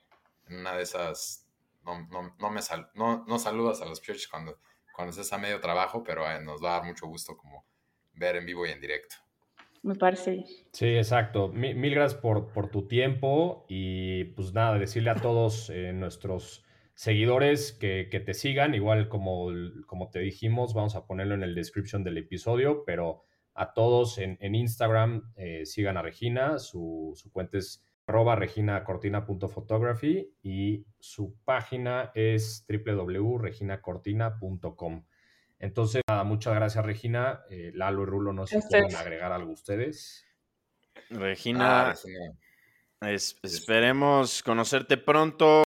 en 0.46 0.58
una 0.58 0.76
de 0.76 0.82
esas, 0.82 1.46
no, 1.84 2.06
no, 2.08 2.34
no 2.38 2.50
me 2.50 2.60
sal, 2.60 2.90
no, 2.94 3.24
no, 3.26 3.38
saludas 3.38 3.80
a 3.80 3.86
los 3.86 4.00
pioches 4.00 4.28
cuando, 4.28 4.58
cuando 4.94 5.10
estés 5.10 5.32
a 5.32 5.38
medio 5.38 5.60
trabajo, 5.60 6.02
pero 6.02 6.28
eh, 6.28 6.40
nos 6.40 6.62
va 6.62 6.70
a 6.70 6.78
dar 6.78 6.84
mucho 6.84 7.06
gusto 7.06 7.36
como 7.36 7.64
ver 8.14 8.36
en 8.36 8.46
vivo 8.46 8.66
y 8.66 8.70
en 8.70 8.80
directo. 8.80 9.16
Me 9.82 9.96
parece. 9.96 10.44
Sí, 10.72 10.96
exacto. 10.96 11.48
Mil, 11.48 11.76
mil 11.76 11.94
gracias 11.94 12.20
por, 12.20 12.52
por, 12.52 12.70
tu 12.70 12.86
tiempo 12.86 13.66
y 13.68 14.24
pues 14.36 14.52
nada, 14.52 14.78
decirle 14.78 15.10
a 15.10 15.16
todos 15.16 15.70
eh, 15.70 15.92
nuestros 15.92 16.64
seguidores 16.94 17.72
que, 17.72 18.08
que, 18.10 18.20
te 18.20 18.32
sigan, 18.32 18.74
igual 18.74 19.08
como, 19.08 19.48
como 19.86 20.10
te 20.10 20.20
dijimos, 20.20 20.72
vamos 20.72 20.94
a 20.94 21.06
ponerlo 21.06 21.34
en 21.34 21.42
el 21.42 21.56
description 21.56 22.04
del 22.04 22.18
episodio, 22.18 22.84
pero 22.84 23.24
a 23.54 23.72
todos 23.72 24.18
en, 24.18 24.36
en 24.40 24.54
Instagram, 24.54 25.32
eh, 25.36 25.66
sigan 25.66 25.96
a 25.96 26.02
Regina, 26.02 26.58
su, 26.58 27.12
su 27.16 27.32
cuenta 27.32 27.58
es 27.58 27.82
arroba 28.06 28.36
reginacortina.photography 28.36 30.32
y 30.42 30.86
su 30.98 31.36
página 31.44 32.10
es 32.14 32.66
www.reginacortina.com. 32.68 35.04
Entonces, 35.62 36.02
nada, 36.08 36.24
muchas 36.24 36.56
gracias 36.56 36.84
Regina. 36.84 37.44
Eh, 37.48 37.70
Lalo 37.72 38.02
y 38.02 38.06
Rulo, 38.06 38.32
no 38.32 38.48
sé 38.48 38.60
si 38.60 38.68
quieren 38.68 38.96
agregar 38.96 39.30
algo 39.30 39.52
ustedes. 39.52 40.26
Regina, 41.08 41.90
ah. 41.90 43.08
Es, 43.08 43.38
esperemos 43.44 44.42
conocerte 44.42 44.96
pronto, 44.96 45.62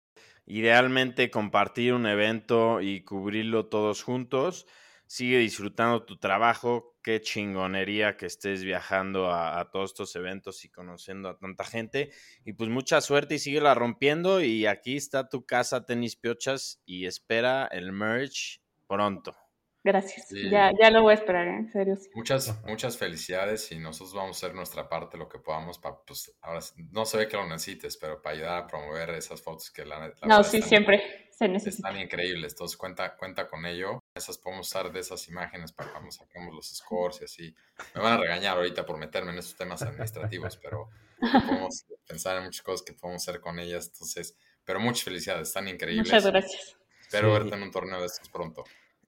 idealmente 0.46 1.32
compartir 1.32 1.94
un 1.94 2.08
evento 2.08 2.82
y 2.82 3.06
cubrirlo 3.06 3.68
todos 3.68 4.04
juntos. 4.04 4.68
Sigue 5.08 5.38
disfrutando 5.38 6.04
tu 6.04 6.18
trabajo, 6.18 6.98
qué 7.02 7.22
chingonería 7.22 8.18
que 8.18 8.26
estés 8.26 8.64
viajando 8.64 9.32
a, 9.32 9.62
a, 9.62 9.72
todos 9.72 9.92
estos 9.92 10.14
eventos 10.18 10.66
y 10.66 10.70
conociendo 10.70 11.30
a 11.30 11.38
tanta 11.38 11.64
gente. 11.64 12.12
Y 12.44 12.52
pues 12.52 12.70
mucha 12.70 13.00
suerte 13.00 13.36
y 13.36 13.40
síguela 13.40 13.74
rompiendo. 13.74 14.42
Y 14.42 14.66
aquí 14.66 14.98
está 14.98 15.30
tu 15.30 15.46
casa 15.46 15.86
Tenis 15.86 16.18
Piochas 16.18 16.82
y 16.86 17.06
espera 17.06 17.70
el 17.72 17.94
merch 17.94 18.60
pronto. 18.88 19.45
Gracias. 19.86 20.30
Sí. 20.30 20.50
Ya, 20.50 20.72
ya 20.82 20.90
lo 20.90 21.04
voy 21.04 21.12
a 21.12 21.14
esperar, 21.14 21.48
¿eh? 21.48 21.58
en 21.58 21.72
serio. 21.72 21.96
Sí. 21.96 22.10
Muchas, 22.16 22.60
muchas 22.66 22.98
felicidades 22.98 23.72
y 23.72 23.78
nosotros 23.78 24.16
vamos 24.16 24.36
a 24.36 24.48
hacer 24.48 24.56
nuestra 24.56 24.90
parte, 24.90 25.16
lo 25.16 25.30
que 25.30 25.38
podamos, 25.38 25.78
para, 25.78 25.98
pues 25.98 26.36
ahora 26.42 26.60
no 26.92 27.06
se 27.06 27.18
ve 27.18 27.28
que 27.28 27.38
lo 27.38 27.48
necesites, 27.48 27.96
pero 27.96 28.20
para 28.20 28.36
ayudar 28.36 28.64
a 28.64 28.68
promover 28.68 29.12
esas 29.12 29.44
fotos 29.44 29.70
que 29.70 29.86
la, 29.86 30.00
la 30.00 30.12
No, 30.24 30.44
sí, 30.44 30.58
están, 30.58 30.70
siempre 30.70 31.30
se 31.30 31.48
necesita. 31.48 31.90
Están 31.90 32.02
increíbles, 32.02 32.54
entonces 32.54 32.78
cuenta, 32.78 33.16
cuenta 33.16 33.48
con 33.48 33.64
ello. 33.68 34.00
Esas 34.16 34.40
podemos 34.40 34.66
usar 34.66 34.92
de 34.92 35.02
esas 35.02 35.28
imágenes 35.28 35.72
para 35.72 35.92
cuando 35.92 36.10
saquemos 36.10 36.56
los 36.56 36.68
scores 36.68 37.22
y 37.22 37.26
así. 37.26 37.56
Me 37.94 38.02
van 38.02 38.14
a 38.14 38.18
regañar 38.18 38.58
ahorita 38.58 38.88
por 38.88 38.98
meterme 38.98 39.34
en 39.34 39.38
esos 39.38 39.56
temas 39.56 39.84
administrativos, 39.84 40.58
pero 40.58 40.90
podemos 41.20 41.86
pensar 42.08 42.38
en 42.38 42.46
muchas 42.46 42.64
cosas 42.64 42.84
que 42.84 42.94
podemos 42.94 43.22
hacer 43.22 43.40
con 43.40 43.60
ellas. 43.60 43.92
Entonces, 43.94 44.36
pero 44.64 44.80
muchas 44.80 45.04
felicidades, 45.04 45.50
están 45.50 45.68
increíbles. 45.68 46.08
Muchas 46.08 46.26
gracias. 46.26 46.76
Espero 47.02 47.28
sí. 47.28 47.40
verte 47.40 47.56
en 47.56 47.62
un 47.62 47.70
torneo 47.70 48.00
de 48.00 48.08
estos 48.08 48.30
pronto. 48.30 48.64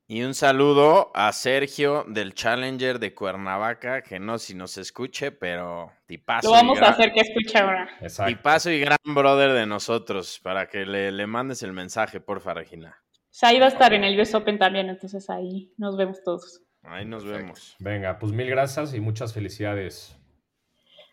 Y 0.10 0.24
un 0.24 0.34
saludo 0.34 1.12
a 1.14 1.34
Sergio 1.34 2.06
del 2.08 2.34
Challenger 2.34 2.98
de 2.98 3.14
Cuernavaca, 3.14 4.02
que 4.02 4.20
no 4.20 4.38
si 4.38 4.56
nos 4.56 4.78
escuche, 4.78 5.34
pero 5.34 5.92
tipazo. 6.06 6.48
Lo 6.48 6.54
vamos 6.54 6.82
a 6.82 6.92
hacer 6.92 7.12
que 7.12 7.20
escuche 7.20 7.58
ahora. 7.58 7.90
Exacto. 8.00 8.34
Tipazo 8.34 8.72
y 8.72 8.80
gran 8.80 8.98
brother 9.04 9.52
de 9.52 9.66
nosotros, 9.66 10.40
para 10.42 10.70
que 10.70 10.86
le, 10.86 11.12
le 11.12 11.28
mandes 11.28 11.62
el 11.62 11.74
mensaje, 11.74 12.22
porfa, 12.22 12.54
Regina. 12.54 12.98
O 13.12 13.18
sea, 13.32 13.50
ahí 13.50 13.60
va 13.60 13.66
a 13.66 13.70
estar 13.70 13.94
en 13.94 14.06
el 14.06 14.18
US 14.18 14.34
Open 14.34 14.58
también, 14.58 14.88
entonces 14.88 15.30
ahí 15.30 15.74
nos 15.78 15.98
vemos 15.98 16.24
todos. 16.24 16.62
Ahí 16.84 17.04
nos 17.04 17.26
vemos. 17.26 17.76
Venga, 17.80 18.18
pues 18.18 18.32
mil 18.32 18.50
gracias 18.50 18.94
y 18.94 19.02
muchas 19.02 19.34
felicidades. 19.34 20.18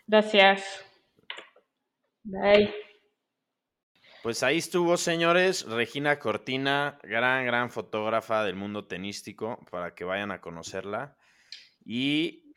Gracias. 0.07 0.85
Bye. 2.23 2.73
Pues 4.25 4.43
ahí 4.43 4.57
estuvo, 4.57 4.97
señores, 4.97 5.67
Regina 5.67 6.19
Cortina, 6.19 6.99
gran, 7.03 7.45
gran 7.45 7.71
fotógrafa 7.71 8.43
del 8.43 8.55
mundo 8.57 8.87
tenístico, 8.87 9.63
para 9.71 9.95
que 9.95 10.05
vayan 10.05 10.31
a 10.31 10.41
conocerla. 10.41 11.19
Y 11.85 12.55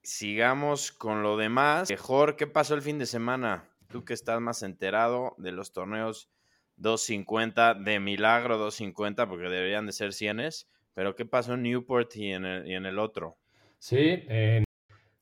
sigamos 0.00 0.92
con 0.92 1.24
lo 1.24 1.36
demás. 1.36 1.90
Mejor, 1.90 2.36
¿qué 2.36 2.46
pasó 2.46 2.76
el 2.76 2.82
fin 2.82 3.00
de 3.00 3.06
semana? 3.06 3.68
Tú 3.88 4.04
que 4.04 4.14
estás 4.14 4.40
más 4.40 4.62
enterado 4.62 5.34
de 5.38 5.50
los 5.50 5.72
torneos 5.72 6.30
250, 6.76 7.74
de 7.74 7.98
milagro 7.98 8.56
250, 8.56 9.28
porque 9.28 9.48
deberían 9.48 9.86
de 9.86 9.92
ser 9.94 10.12
100, 10.12 10.50
pero 10.94 11.16
¿qué 11.16 11.26
pasó 11.26 11.54
en 11.54 11.64
Newport 11.64 12.14
y 12.14 12.30
en 12.30 12.44
el, 12.44 12.68
y 12.68 12.74
en 12.74 12.86
el 12.86 13.00
otro? 13.00 13.38
Sí, 13.80 14.22
en 14.28 14.67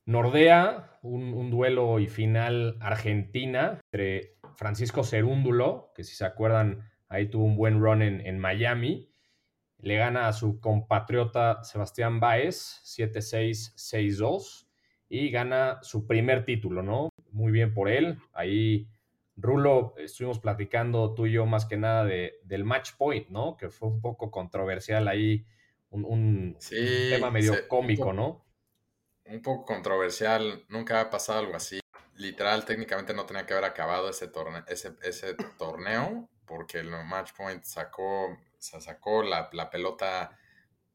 Nordea, 0.07 0.97
un, 1.01 1.33
un 1.33 1.51
duelo 1.51 1.99
y 1.99 2.07
final 2.07 2.77
Argentina 2.79 3.77
entre 3.91 4.37
Francisco 4.55 5.03
Cerúndulo, 5.03 5.91
que 5.93 6.05
si 6.05 6.15
se 6.15 6.25
acuerdan, 6.25 6.89
ahí 7.09 7.27
tuvo 7.27 7.43
un 7.43 7.57
buen 7.57 7.81
run 7.81 8.01
en, 8.01 8.25
en 8.25 8.39
Miami. 8.39 9.11
Le 9.79 9.97
gana 9.97 10.29
a 10.29 10.33
su 10.33 10.61
compatriota 10.61 11.61
Sebastián 11.63 12.21
Baez, 12.21 12.81
7-6, 12.85 13.75
6-2, 13.75 14.67
y 15.09 15.29
gana 15.29 15.79
su 15.81 16.07
primer 16.07 16.45
título, 16.45 16.81
¿no? 16.83 17.09
Muy 17.31 17.51
bien 17.51 17.73
por 17.73 17.89
él. 17.89 18.17
Ahí, 18.31 18.87
Rulo, 19.35 19.93
estuvimos 19.97 20.39
platicando 20.39 21.13
tú 21.15 21.25
y 21.25 21.33
yo 21.33 21.45
más 21.45 21.65
que 21.65 21.75
nada 21.75 22.05
de, 22.05 22.39
del 22.45 22.63
match 22.63 22.91
point, 22.97 23.27
¿no? 23.27 23.57
Que 23.57 23.69
fue 23.69 23.89
un 23.89 23.99
poco 23.99 24.31
controversial 24.31 25.09
ahí, 25.09 25.45
un, 25.89 26.05
un, 26.05 26.55
sí, 26.59 26.77
un 26.77 27.09
tema 27.09 27.29
medio 27.29 27.53
se, 27.53 27.67
cómico, 27.67 28.13
¿no? 28.13 28.46
Un 29.27 29.41
poco 29.41 29.65
controversial, 29.65 30.65
nunca 30.69 31.01
ha 31.01 31.09
pasado 31.09 31.39
algo 31.39 31.55
así 31.55 31.79
literal 32.17 32.65
técnicamente 32.65 33.13
no 33.13 33.25
tenía 33.25 33.45
que 33.45 33.53
haber 33.53 33.65
acabado 33.65 34.09
ese, 34.09 34.27
torne 34.27 34.63
ese, 34.67 34.95
ese 35.03 35.35
torneo 35.57 36.29
porque 36.45 36.79
el 36.79 36.89
match 36.89 37.31
point 37.33 37.63
sacó, 37.63 38.37
se 38.57 38.79
sacó 38.81 39.21
la, 39.21 39.49
la, 39.51 39.69
pelota, 39.69 40.37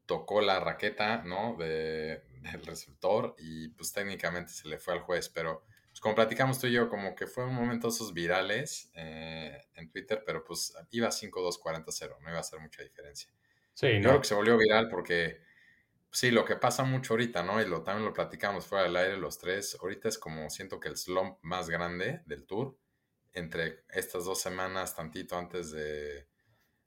tocó 0.05 0.41
la 0.41 0.59
raqueta, 0.59 1.21
¿no? 1.23 1.55
De, 1.57 2.23
del 2.41 2.65
receptor 2.65 3.35
y 3.37 3.69
pues 3.69 3.93
técnicamente 3.93 4.51
se 4.51 4.67
le 4.67 4.79
fue 4.79 4.95
al 4.95 5.01
juez, 5.01 5.29
pero 5.29 5.63
pues, 5.89 6.01
como 6.01 6.15
platicamos 6.15 6.59
tú 6.59 6.67
y 6.67 6.73
yo, 6.73 6.89
como 6.89 7.15
que 7.15 7.27
fue 7.27 7.45
un 7.45 7.53
momento 7.53 7.89
esos 7.89 8.13
virales 8.13 8.89
eh, 8.95 9.61
en 9.75 9.89
Twitter, 9.89 10.23
pero 10.25 10.43
pues 10.43 10.73
iba 10.89 11.09
5-2-40-0, 11.09 12.19
no 12.19 12.29
iba 12.29 12.37
a 12.37 12.41
hacer 12.41 12.59
mucha 12.59 12.81
diferencia. 12.81 13.31
Sí, 13.75 13.87
yo 13.93 13.99
no. 13.99 14.09
creo 14.09 14.21
que 14.21 14.27
se 14.27 14.35
volvió 14.35 14.57
viral 14.57 14.89
porque 14.89 15.39
Sí, 16.13 16.29
lo 16.29 16.45
que 16.45 16.55
pasa 16.55 16.83
mucho 16.83 17.13
ahorita, 17.13 17.41
¿no? 17.41 17.59
Y 17.59 17.65
lo, 17.65 17.81
también 17.81 18.05
lo 18.05 18.13
platicamos 18.13 18.67
fuera 18.67 18.83
del 18.83 18.95
aire 18.95 19.17
los 19.17 19.39
tres. 19.39 19.75
Ahorita 19.81 20.09
es 20.09 20.19
como 20.19 20.47
siento 20.51 20.79
que 20.79 20.87
el 20.87 20.95
slump 20.95 21.39
más 21.41 21.71
grande 21.71 22.21
del 22.27 22.45
tour, 22.45 22.77
entre 23.33 23.83
estas 23.89 24.23
dos 24.23 24.39
semanas, 24.39 24.95
tantito 24.95 25.35
antes 25.35 25.71
de, 25.71 26.27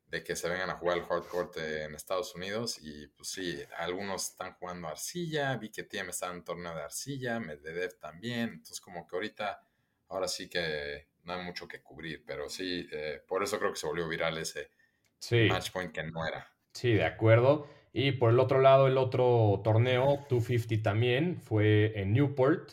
de 0.07 0.23
que 0.23 0.37
se 0.37 0.49
vengan 0.49 0.71
a 0.71 0.77
jugar 0.77 0.99
el 0.99 1.05
hardcourt 1.07 1.57
en 1.57 1.97
Estados 1.97 2.37
Unidos. 2.37 2.79
Y 2.81 3.09
pues 3.09 3.31
sí, 3.31 3.61
algunos 3.77 4.31
están 4.31 4.53
jugando 4.53 4.87
arcilla. 4.87 5.57
Vi 5.57 5.71
que 5.73 5.83
Tiem 5.83 6.11
está 6.11 6.31
en 6.31 6.45
torneo 6.45 6.77
de 6.77 6.83
arcilla, 6.83 7.41
Medvedev 7.41 7.99
también. 7.99 8.51
Entonces, 8.51 8.81
como 8.81 9.09
que 9.09 9.17
ahorita, 9.17 9.61
ahora 10.07 10.29
sí 10.29 10.49
que 10.49 11.09
no 11.25 11.33
hay 11.33 11.43
mucho 11.43 11.67
que 11.67 11.83
cubrir. 11.83 12.23
Pero 12.25 12.49
sí, 12.49 12.89
eh, 12.93 13.21
por 13.27 13.43
eso 13.43 13.59
creo 13.59 13.73
que 13.73 13.81
se 13.81 13.89
volvió 13.89 14.07
viral 14.07 14.39
ese 14.39 14.71
sí. 15.19 15.49
match 15.51 15.73
point 15.73 15.93
que 15.93 16.05
no 16.05 16.25
era. 16.25 16.49
Sí, 16.73 16.93
de 16.93 17.05
acuerdo. 17.05 17.69
Y 17.99 18.13
por 18.13 18.31
el 18.31 18.39
otro 18.41 18.61
lado, 18.61 18.89
el 18.89 18.99
otro 18.99 19.63
torneo, 19.65 20.19
250 20.29 20.83
también, 20.83 21.41
fue 21.41 21.99
en 21.99 22.13
Newport, 22.13 22.73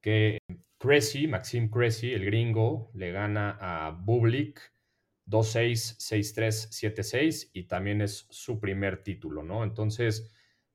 que 0.00 0.38
Cressy, 0.78 1.28
Maxim 1.28 1.70
Cressy, 1.70 2.12
el 2.12 2.24
gringo, 2.24 2.90
le 2.92 3.12
gana 3.12 3.56
a 3.60 3.90
Bublik 3.92 4.60
2-6, 5.26 5.98
6-3, 5.98 6.70
7-6 6.72 7.50
y 7.52 7.68
también 7.68 8.00
es 8.00 8.26
su 8.30 8.58
primer 8.58 9.04
título, 9.04 9.44
¿no? 9.44 9.62
Entonces, 9.62 10.28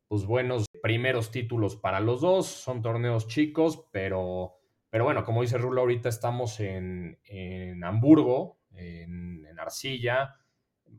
pues 0.08 0.24
buenos 0.24 0.66
primeros 0.82 1.30
títulos 1.30 1.76
para 1.76 2.00
los 2.00 2.22
dos, 2.22 2.48
son 2.48 2.82
torneos 2.82 3.28
chicos, 3.28 3.90
pero 3.92 4.56
Pero 4.90 5.04
bueno, 5.04 5.26
como 5.26 5.42
dice 5.42 5.58
Rulo, 5.58 5.82
ahorita 5.82 6.08
estamos 6.08 6.62
en, 6.62 7.20
en 7.26 7.84
Hamburgo, 7.84 8.62
en, 8.72 9.46
Arcilla. 9.60 10.36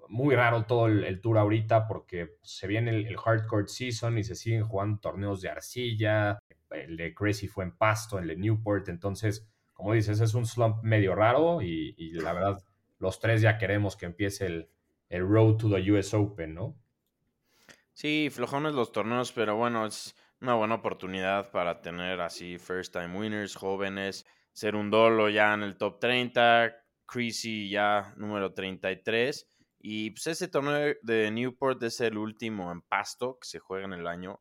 Muy 0.09 0.35
raro 0.35 0.65
todo 0.65 0.87
el, 0.87 1.21
tour 1.21 1.39
ahorita 1.39 1.87
porque 1.87 2.37
se 2.43 2.67
viene 2.67 2.91
el, 2.91 3.07
el, 3.07 3.17
hardcore 3.17 3.69
season 3.69 4.19
y 4.19 4.25
se 4.25 4.35
siguen 4.35 4.65
jugando 4.65 5.01
torneos 5.01 5.41
de 5.41 5.49
arcilla. 5.49 6.39
El 6.71 6.97
de 6.97 7.15
Crazy 7.15 7.49
fue 7.49 7.65
en 7.65 7.77
Pasto, 7.77 8.19
el 8.19 8.29
de 8.29 8.37
Newport. 8.37 8.89
Entonces, 8.89 9.49
como 9.75 9.93
dices, 9.93 10.21
es 10.21 10.35
un 10.35 10.47
slump 10.47 10.83
medio 10.83 11.15
raro 11.15 11.61
y, 11.61 11.95
la 12.13 12.33
verdad, 12.33 12.65
los 12.99 13.21
tres 13.21 13.43
ya 13.43 13.59
queremos 13.59 13.97
que 13.97 14.07
empiece 14.07 14.47
el, 14.47 14.69
el 15.09 15.27
road 15.27 15.57
to 15.57 15.69
the 15.69 15.93
US 15.93 16.15
Open, 16.15 16.55
¿no? 16.55 16.77
Sí, 17.93 18.29
flojones 18.31 18.75
los 18.75 18.93
torneos, 18.93 19.33
pero 19.33 19.57
bueno, 19.57 19.87
es 19.87 20.17
una 20.41 20.55
buena 20.55 20.77
oportunidad 20.77 21.51
para 21.51 21.81
tener 21.81 22.21
así 22.21 22.59
first 22.59 22.93
time 22.93 23.19
winners, 23.19 23.55
jóvenes, 23.57 24.27
ser 24.53 24.77
un 24.77 24.91
dolo 24.91 25.29
ya 25.29 25.55
en 25.55 25.63
el 25.63 25.77
top 25.77 26.01
30, 26.01 26.75
Creasy 27.07 27.69
ya 27.69 28.15
número 28.17 28.53
33. 28.53 29.51
Y 29.87 30.13
pues 30.13 30.27
ese 30.29 30.49
torneo 30.49 30.97
de 31.03 31.31
Newport 31.31 31.83
es 31.83 32.01
el 32.01 32.17
último 32.17 32.73
en 32.73 32.81
pasto 32.81 33.39
que 33.39 33.47
se 33.47 33.59
juega 33.59 33.85
en 33.85 33.93
el 33.93 34.07
año. 34.07 34.41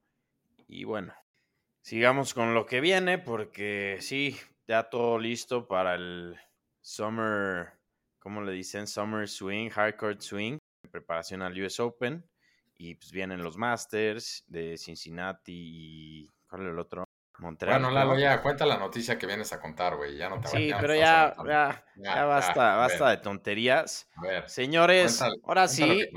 Y 0.70 0.86
bueno, 0.86 1.14
sigamos 1.82 2.34
con 2.34 2.54
lo 2.54 2.66
que 2.66 2.80
viene 2.80 3.18
porque 3.18 3.98
sí, 4.00 4.38
ya 4.70 4.90
todo 4.90 5.20
listo 5.20 5.68
para 5.68 5.96
el 5.96 6.40
Summer, 6.80 7.74
¿cómo 8.20 8.42
le 8.42 8.54
dicen? 8.54 8.88
Summer 8.88 9.28
Swing, 9.28 9.68
Hardcore 9.70 10.22
Swing, 10.22 10.60
en 10.82 10.92
preparación 10.92 11.42
al 11.42 11.62
US 11.62 11.78
Open. 11.82 12.26
Y 12.78 12.96
pues 12.96 13.12
vienen 13.12 13.44
los 13.44 13.58
Masters 13.58 14.46
de 14.48 14.78
Cincinnati 14.78 15.52
y. 15.52 16.30
¿Cuál 16.48 16.62
es 16.62 16.68
el 16.70 16.80
otro? 16.80 17.04
Montreal. 17.40 17.82
Bueno, 17.82 17.94
Lalo, 17.94 18.18
ya 18.18 18.42
cuenta 18.42 18.66
la 18.66 18.78
noticia 18.78 19.18
que 19.18 19.26
vienes 19.26 19.52
a 19.54 19.60
contar, 19.60 19.96
güey. 19.96 20.18
Ya 20.18 20.30
no 20.30 20.40
te 20.40 20.48
Sí, 20.48 20.72
pero 20.80 20.96
ya, 20.96 21.34
ya, 21.46 21.86
ya, 21.96 22.26
basta, 22.26 22.76
basta 22.76 23.10
de 23.10 23.18
tonterías. 23.18 24.10
A 24.16 24.22
ver, 24.22 24.50
Señores, 24.50 25.22
ahora 25.44 25.68
sí. 25.68 26.10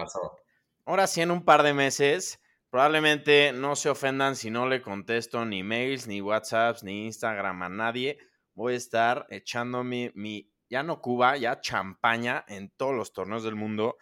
Ahora 0.85 1.07
sí, 1.07 1.21
en 1.21 1.31
un 1.31 1.45
par 1.45 1.63
de 1.63 1.75
meses, 1.75 2.41
probablemente 2.71 3.53
no 3.53 3.75
se 3.75 3.89
ofendan 3.89 4.37
si 4.37 4.51
no 4.51 4.69
le 4.69 4.83
contesto 4.83 5.45
ni 5.45 5.63
mails, 5.63 6.07
ni 6.07 6.21
WhatsApps, 6.21 6.85
ni 6.85 7.07
Instagram 7.07 7.63
a 7.63 7.69
nadie. 7.69 8.19
Voy 8.55 8.75
a 8.75 8.77
estar 8.77 9.27
echándome 9.31 10.13
mi, 10.15 10.49
ya 10.71 10.83
no 10.83 11.01
Cuba, 11.01 11.37
ya 11.37 11.61
champaña 11.61 12.45
en 12.47 12.71
todos 12.71 12.95
los 12.95 13.13
torneos 13.13 13.43
del 13.43 13.57
mundo. 13.57 13.97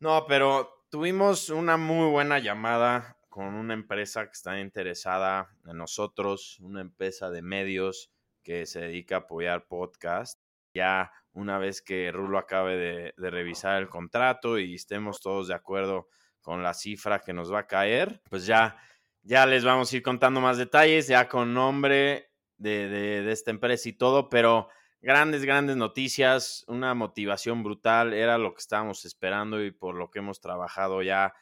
No, 0.00 0.26
pero 0.26 0.74
Tuvimos 0.94 1.50
una 1.50 1.76
muy 1.76 2.08
buena 2.08 2.38
llamada 2.38 3.16
con 3.34 3.54
una 3.54 3.74
empresa 3.74 4.26
que 4.26 4.30
está 4.30 4.60
interesada 4.60 5.50
en 5.66 5.76
nosotros, 5.76 6.56
una 6.60 6.80
empresa 6.80 7.30
de 7.30 7.42
medios 7.42 8.12
que 8.44 8.64
se 8.64 8.82
dedica 8.82 9.16
a 9.16 9.18
apoyar 9.18 9.66
podcast. 9.66 10.40
Ya 10.72 11.10
una 11.32 11.58
vez 11.58 11.82
que 11.82 12.12
Rulo 12.12 12.38
acabe 12.38 12.76
de, 12.76 13.30
revisar 13.30 13.82
el 13.82 13.88
contrato 13.88 14.60
y 14.60 14.76
estemos 14.76 15.20
todos 15.20 15.48
de 15.48 15.54
acuerdo 15.54 16.06
con 16.42 16.62
la 16.62 16.74
cifra 16.74 17.22
que 17.22 17.32
nos 17.32 17.52
va 17.52 17.58
a 17.58 17.66
caer, 17.66 18.22
pues 18.30 18.46
ya, 18.46 18.76
ya 19.24 19.46
les 19.46 19.64
vamos 19.64 19.92
a 19.92 19.96
ir 19.96 20.04
contando 20.04 20.40
más 20.40 20.56
detalles, 20.56 21.08
ya 21.08 21.28
con 21.28 21.52
nombre 21.52 22.30
de, 22.56 22.88
de 22.88 23.32
esta 23.32 23.50
empresa 23.50 23.88
y 23.88 23.94
todo, 23.94 24.28
pero 24.28 24.68
grandes, 25.02 25.44
grandes 25.44 25.74
noticias, 25.74 26.64
una 26.68 26.94
motivación 26.94 27.64
brutal, 27.64 28.14
era 28.14 28.38
lo 28.38 28.54
que 28.54 28.60
estábamos 28.60 29.04
esperando 29.04 29.60
y 29.64 29.72
por 29.72 29.96
lo 29.96 30.12
que 30.12 30.20
hemos 30.20 30.40
trabajado 30.40 31.02
ya 31.02 31.34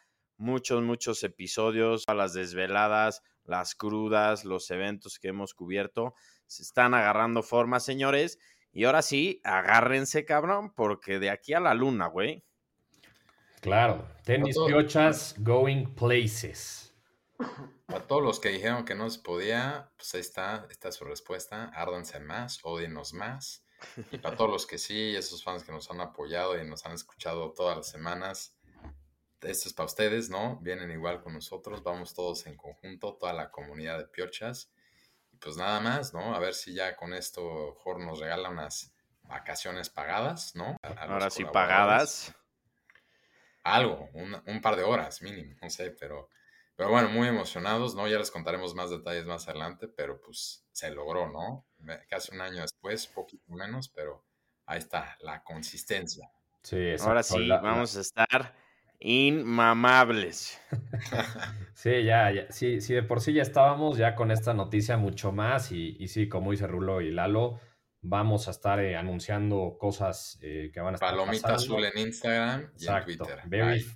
muchos, 0.43 0.83
muchos 0.83 1.23
episodios, 1.23 2.05
a 2.09 2.15
las 2.15 2.35
desveladas, 2.35 3.23
las 3.45 3.75
crudas, 3.75 4.45
los 4.45 4.71
eventos 4.71 5.19
que 5.19 5.29
hemos 5.29 5.55
cubierto, 5.55 6.15
se 6.47 6.63
están 6.63 6.95
agarrando 6.95 7.43
forma, 7.43 7.81
señores. 7.81 8.39
Y 8.73 8.85
ahora 8.85 9.03
sí, 9.03 9.41
agárrense, 9.45 10.25
cabrón, 10.25 10.75
porque 10.75 11.19
de 11.19 11.31
aquí 11.31 11.55
a 11.55 11.61
la 11.61 11.75
luna, 11.75 12.09
güey. 12.09 12.45
Claro, 13.61 14.09
tenis 14.25 14.57
piochas 14.67 15.37
going 15.39 15.95
places. 15.95 16.93
A 17.87 18.01
todos 18.01 18.23
los 18.23 18.41
que 18.41 18.49
dijeron 18.49 18.85
que 18.85 18.95
no 18.95 19.09
se 19.11 19.21
podía, 19.21 19.93
pues 19.97 20.15
ahí 20.15 20.21
está, 20.21 20.67
esta 20.71 20.89
es 20.89 20.97
su 20.97 21.05
respuesta. 21.05 21.71
Árdanse 21.75 22.19
más, 22.19 22.59
odienos 22.65 23.13
más. 23.13 23.65
Y 24.11 24.19
para 24.19 24.37
todos 24.37 24.51
los 24.51 24.67
que 24.67 24.79
sí, 24.79 25.15
esos 25.15 25.45
fans 25.45 25.63
que 25.63 25.73
nos 25.73 25.91
han 25.91 26.01
apoyado 26.01 26.61
y 26.61 26.67
nos 26.67 26.85
han 26.87 26.93
escuchado 26.93 27.53
todas 27.53 27.77
las 27.77 27.89
semanas, 27.89 28.57
esto 29.43 29.69
es 29.69 29.75
para 29.75 29.87
ustedes, 29.87 30.31
¿no? 30.31 30.59
Vienen 30.59 30.91
igual 30.91 31.23
con 31.23 31.35
nosotros, 31.35 31.83
vamos 31.83 32.15
todos 32.15 32.47
en 32.47 32.57
conjunto, 32.57 33.15
toda 33.15 33.33
la 33.33 33.51
comunidad 33.51 33.99
de 33.99 34.07
piochas. 34.07 34.71
Y 35.33 35.37
pues 35.37 35.57
nada 35.57 35.81
más, 35.81 36.15
¿no? 36.15 36.35
A 36.35 36.39
ver 36.39 36.55
si 36.55 36.75
ya 36.75 36.97
con 36.97 37.15
esto 37.15 37.75
Jorge 37.83 38.05
nos 38.05 38.21
regala 38.21 38.51
unas 38.51 38.93
vacaciones 39.23 39.91
pagadas, 39.91 40.55
¿no? 40.55 40.77
Ahora 40.83 41.31
sí 41.31 41.45
pagadas. 41.45 42.35
Algo, 43.65 44.09
un 44.13 44.61
par 44.61 44.77
de 44.77 44.83
horas 44.83 45.23
mínimo, 45.23 45.57
no 45.63 45.71
sé, 45.71 45.93
pero 45.93 46.29
pero 46.77 46.91
bueno, 46.91 47.11
muy 47.11 47.29
emocionados, 47.29 47.95
¿no? 47.95 48.09
Ya 48.09 48.19
les 48.19 48.31
contaremos 48.31 48.75
más 48.75 48.91
detalles 48.91 49.27
más 49.27 49.47
adelante, 49.49 49.89
pero 49.89 50.21
pues 50.21 50.65
se 50.73 50.91
logró, 50.91 51.29
¿no? 51.31 51.67
Casi 52.09 52.35
un 52.35 52.41
año 52.41 52.63
después, 52.63 53.07
poquito 53.07 53.53
menos, 53.53 53.89
pero 53.89 54.25
ahí 54.67 54.79
está, 54.79 55.17
la 55.21 55.45
consistencia. 55.45 56.31
Sí, 56.63 56.95
Ahora 57.01 57.23
sí, 57.23 57.49
vamos 57.49 57.97
a 57.97 58.01
estar 58.01 58.55
inmamables. 59.03 60.61
sí, 61.75 62.05
ya, 62.05 62.31
ya, 62.31 62.51
sí, 62.51 62.81
sí, 62.81 62.95
de 62.95 63.03
por 63.03 63.21
sí 63.21 63.33
ya 63.33 63.43
estábamos 63.43 63.99
ya 63.99 64.15
con 64.15 64.31
esta 64.31 64.55
noticia 64.55 64.97
mucho 64.97 65.33
más 65.33 65.73
y, 65.73 65.97
y 65.99 66.09
sí, 66.09 66.29
como 66.29 66.53
dice 66.53 66.67
Rulo 66.67 67.01
y 67.01 67.11
Lalo, 67.11 67.61
Vamos 68.05 68.49
a 68.49 68.51
estar 68.51 68.81
eh, 68.81 68.97
anunciando 68.97 69.77
cosas 69.79 70.37
eh, 70.43 70.73
que 70.75 70.81
van 70.81 70.95
a 70.95 70.97
estar 70.97 71.11
Palomita 71.11 71.55
azul 71.55 71.85
en 71.85 71.97
Instagram 71.97 72.73
y 72.77 72.89
en 72.89 73.05
Twitter. 73.05 73.43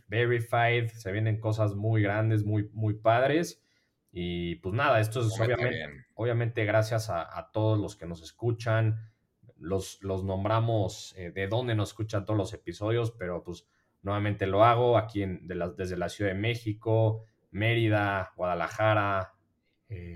verified, 0.07 0.90
se 0.90 1.11
vienen 1.11 1.40
cosas 1.40 1.75
muy 1.75 2.03
grandes, 2.03 2.45
muy, 2.45 2.71
muy 2.73 2.95
padres. 2.95 3.64
Y 4.12 4.55
pues 4.57 4.77
nada, 4.77 5.01
esto 5.01 5.23
es 5.23 5.40
obviamente, 5.40 6.07
obviamente, 6.14 6.64
gracias 6.64 7.11
a, 7.11 7.51
todos 7.53 7.81
los 7.81 7.97
que 7.97 8.07
nos 8.07 8.23
escuchan. 8.23 9.11
Los, 9.59 10.01
los 10.03 10.23
nombramos 10.23 11.12
eh, 11.16 11.33
de 11.33 11.49
dónde 11.49 11.75
nos 11.75 11.88
escuchan 11.88 12.25
todos 12.25 12.38
los 12.38 12.55
episodios, 12.55 13.11
pero 13.11 13.42
pues 13.42 13.66
nuevamente 14.07 14.47
lo 14.47 14.64
hago 14.64 14.97
aquí 14.97 15.25
en, 15.25 15.49
desde 15.77 15.97
la 15.97 16.09
Ciudad 16.09 16.31
de 16.31 16.38
México, 16.38 17.25
Mérida, 17.51 18.33
Guadalajara, 18.37 19.35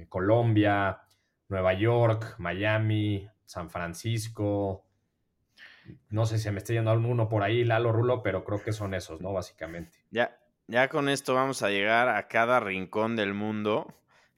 Colombia, 0.09 1.01
Nueva 1.49 1.75
York, 1.75 2.37
Miami, 2.39 3.29
San 3.45 3.69
Francisco. 3.69 4.87
No 6.09 6.25
sé 6.25 6.39
si 6.39 6.49
me 6.53 6.59
está 6.59 6.73
yendo 6.73 6.93
alguno 6.93 7.29
por 7.29 7.43
ahí, 7.43 7.65
Lalo 7.65 7.91
Rulo, 7.91 8.23
pero 8.23 8.45
creo 8.45 8.63
que 8.63 8.73
son 8.73 8.95
esos, 8.95 9.21
¿no? 9.21 9.33
Básicamente. 9.33 9.99
Ya, 10.11 10.39
ya 10.69 10.89
con 10.89 11.09
esto 11.09 11.35
vamos 11.35 11.63
a 11.65 11.71
llegar 11.71 12.09
a 12.09 12.29
cada 12.29 12.61
rincón 12.61 13.17
del 13.17 13.35
mundo. 13.35 13.93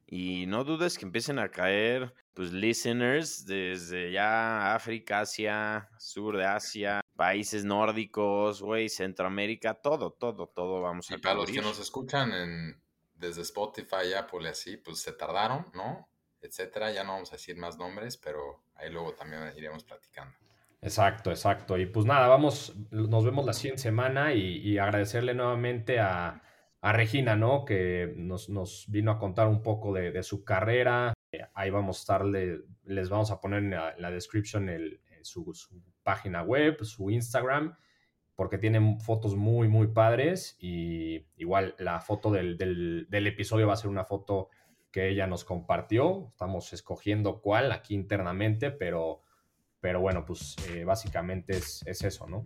Y 0.07 0.47
no 0.47 0.65
dudes 0.65 0.97
que 0.97 1.05
empiecen 1.05 1.38
a 1.38 1.51
caer, 1.51 2.15
pues, 2.33 2.53
listeners 2.53 3.45
desde 3.45 4.12
ya 4.12 4.75
África, 4.75 5.21
Asia, 5.21 5.91
sur 5.99 6.38
de 6.38 6.47
Asia, 6.47 7.02
países 7.16 7.64
nórdicos, 7.64 8.62
güey, 8.62 8.88
Centroamérica, 8.88 9.75
todo, 9.75 10.12
todo, 10.12 10.48
todo 10.48 10.81
vamos 10.81 11.11
a 11.11 11.14
Y 11.14 11.18
para 11.18 11.35
los 11.35 11.51
que 11.51 11.61
nos 11.61 11.79
escuchan 11.79 12.33
en, 12.33 12.83
desde 13.14 13.42
Spotify, 13.42 14.14
Apple 14.16 14.40
y 14.42 14.46
así, 14.46 14.77
pues 14.77 15.01
se 15.01 15.12
tardaron, 15.12 15.66
¿no? 15.75 16.09
etcétera. 16.42 16.92
Ya 16.92 17.05
no 17.05 17.12
vamos 17.12 17.33
a 17.33 17.37
decir 17.37 17.57
más 17.57 17.79
nombres, 17.79 18.16
pero 18.16 18.64
ahí 18.75 18.90
luego 18.90 19.14
también 19.14 19.42
iremos 19.57 19.85
platicando. 19.85 20.35
Exacto, 20.81 21.31
exacto. 21.31 21.79
Y 21.79 21.87
pues 21.87 22.05
nada, 22.05 22.27
vamos, 22.27 22.75
nos 22.90 23.25
vemos 23.25 23.46
la 23.46 23.53
siguiente 23.53 23.83
semana 23.83 24.35
y, 24.35 24.77
agradecerle 24.79 25.33
nuevamente 25.33 26.01
a, 26.01 26.42
Regina, 26.83 27.37
¿no? 27.37 27.64
Que 27.64 28.12
nos, 28.16 28.88
vino 28.88 29.12
a 29.12 29.18
contar 29.18 29.46
un 29.46 29.62
poco 29.62 29.92
de, 29.92 30.20
su 30.25 30.42
carrera. 30.42 31.14
Ahí 31.55 31.70
vamos 31.70 31.98
a 31.98 32.01
estarle, 32.01 32.62
les 32.83 33.09
vamos 33.09 33.31
a 33.31 33.40
poner 33.40 33.62
en 33.62 33.70
la, 33.70 34.11
description 34.11 34.68
el, 34.68 35.01
su, 35.22 35.44
página 36.03 36.43
web, 36.43 36.83
su 36.85 37.11
Instagram, 37.11 37.77
porque 38.35 38.59
tienen 38.59 39.01
fotos 39.01 39.37
muy, 39.37 39.69
muy 39.69 39.88
padres. 39.88 40.57
Y 40.59 41.27
igual 41.37 41.75
la 41.79 42.01
foto 42.01 42.31
del, 42.31 42.57
del 42.57 43.27
episodio 43.27 43.67
va 43.67 43.75
a 43.75 43.77
ser 43.77 43.91
una 43.91 44.05
foto 44.05 44.51
que 44.93 45.09
ella 45.09 45.27
nos 45.27 45.45
compartió. 45.45 46.29
Estamos 46.29 46.73
escogiendo 46.73 47.41
cuál 47.41 47.73
aquí 47.73 47.95
internamente, 47.95 48.71
pero, 48.71 49.23
pero 49.81 50.01
bueno, 50.01 50.25
pues 50.25 50.55
eh, 50.69 50.85
básicamente 50.85 51.57
es, 51.57 51.83
eso, 51.87 52.29
¿no? 52.29 52.45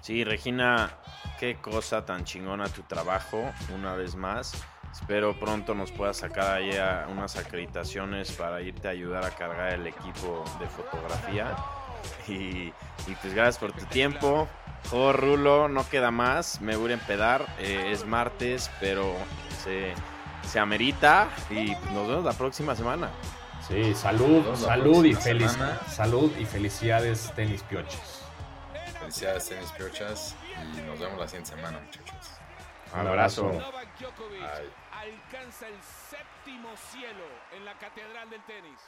Sí, 0.00 0.22
Regina, 0.22 0.98
qué 1.38 1.56
cosa 1.56 2.04
tan 2.04 2.24
chingona 2.24 2.68
tu 2.68 2.82
trabajo, 2.82 3.42
una 3.74 3.94
vez 3.94 4.14
más. 4.14 4.54
Espero 4.92 5.38
pronto 5.40 5.74
nos 5.74 5.90
puedas 5.90 6.18
sacar 6.18 6.58
ahí 6.58 6.70
unas 7.10 7.36
acreditaciones 7.36 8.30
para 8.32 8.62
irte 8.62 8.86
a 8.86 8.92
ayudar 8.92 9.24
a 9.24 9.30
cargar 9.30 9.72
el 9.72 9.88
equipo 9.88 10.44
de 10.60 10.66
fotografía. 10.66 11.56
Y, 13.06 13.14
pues 13.20 13.34
gracias 13.34 13.58
por 13.58 13.72
tu 13.72 13.84
tiempo. 13.86 14.48
Joder, 14.90 15.16
Rulo, 15.16 15.68
no 15.68 15.86
queda 15.88 16.10
más. 16.10 16.60
Me 16.62 16.74
voy 16.74 16.92
a 16.92 16.94
empedar. 16.94 17.46
Eh, 17.58 17.90
es 17.92 18.06
martes, 18.06 18.70
pero 18.80 19.14
se 19.62 19.92
se 20.46 20.58
amerita 20.58 21.28
y 21.50 21.70
nos 21.92 22.08
vemos 22.08 22.24
la 22.24 22.32
próxima 22.32 22.74
semana. 22.74 23.10
Sí, 23.66 23.94
salud, 23.94 24.44
salud 24.54 25.04
y 25.04 25.14
feliz, 25.14 25.52
semana. 25.52 25.80
salud 25.88 26.30
y 26.38 26.44
felicidades 26.44 27.32
tenis 27.34 27.62
pioches. 27.62 28.22
Felicidades, 29.00 29.48
tenis 29.48 29.72
piochas. 29.72 30.36
Y 30.76 30.82
nos 30.82 30.98
vemos 30.98 31.18
la 31.18 31.26
siguiente 31.26 31.56
semana, 31.56 31.80
muchachos. 31.80 32.30
Un 32.92 33.06
abrazo. 33.06 33.50
Alcanza 33.50 35.68
el 35.68 35.80
séptimo 36.10 36.68
cielo 36.90 37.24
en 37.56 37.64
la 37.64 37.72
catedral 37.78 38.28
del 38.30 38.42
tenis. 38.44 38.78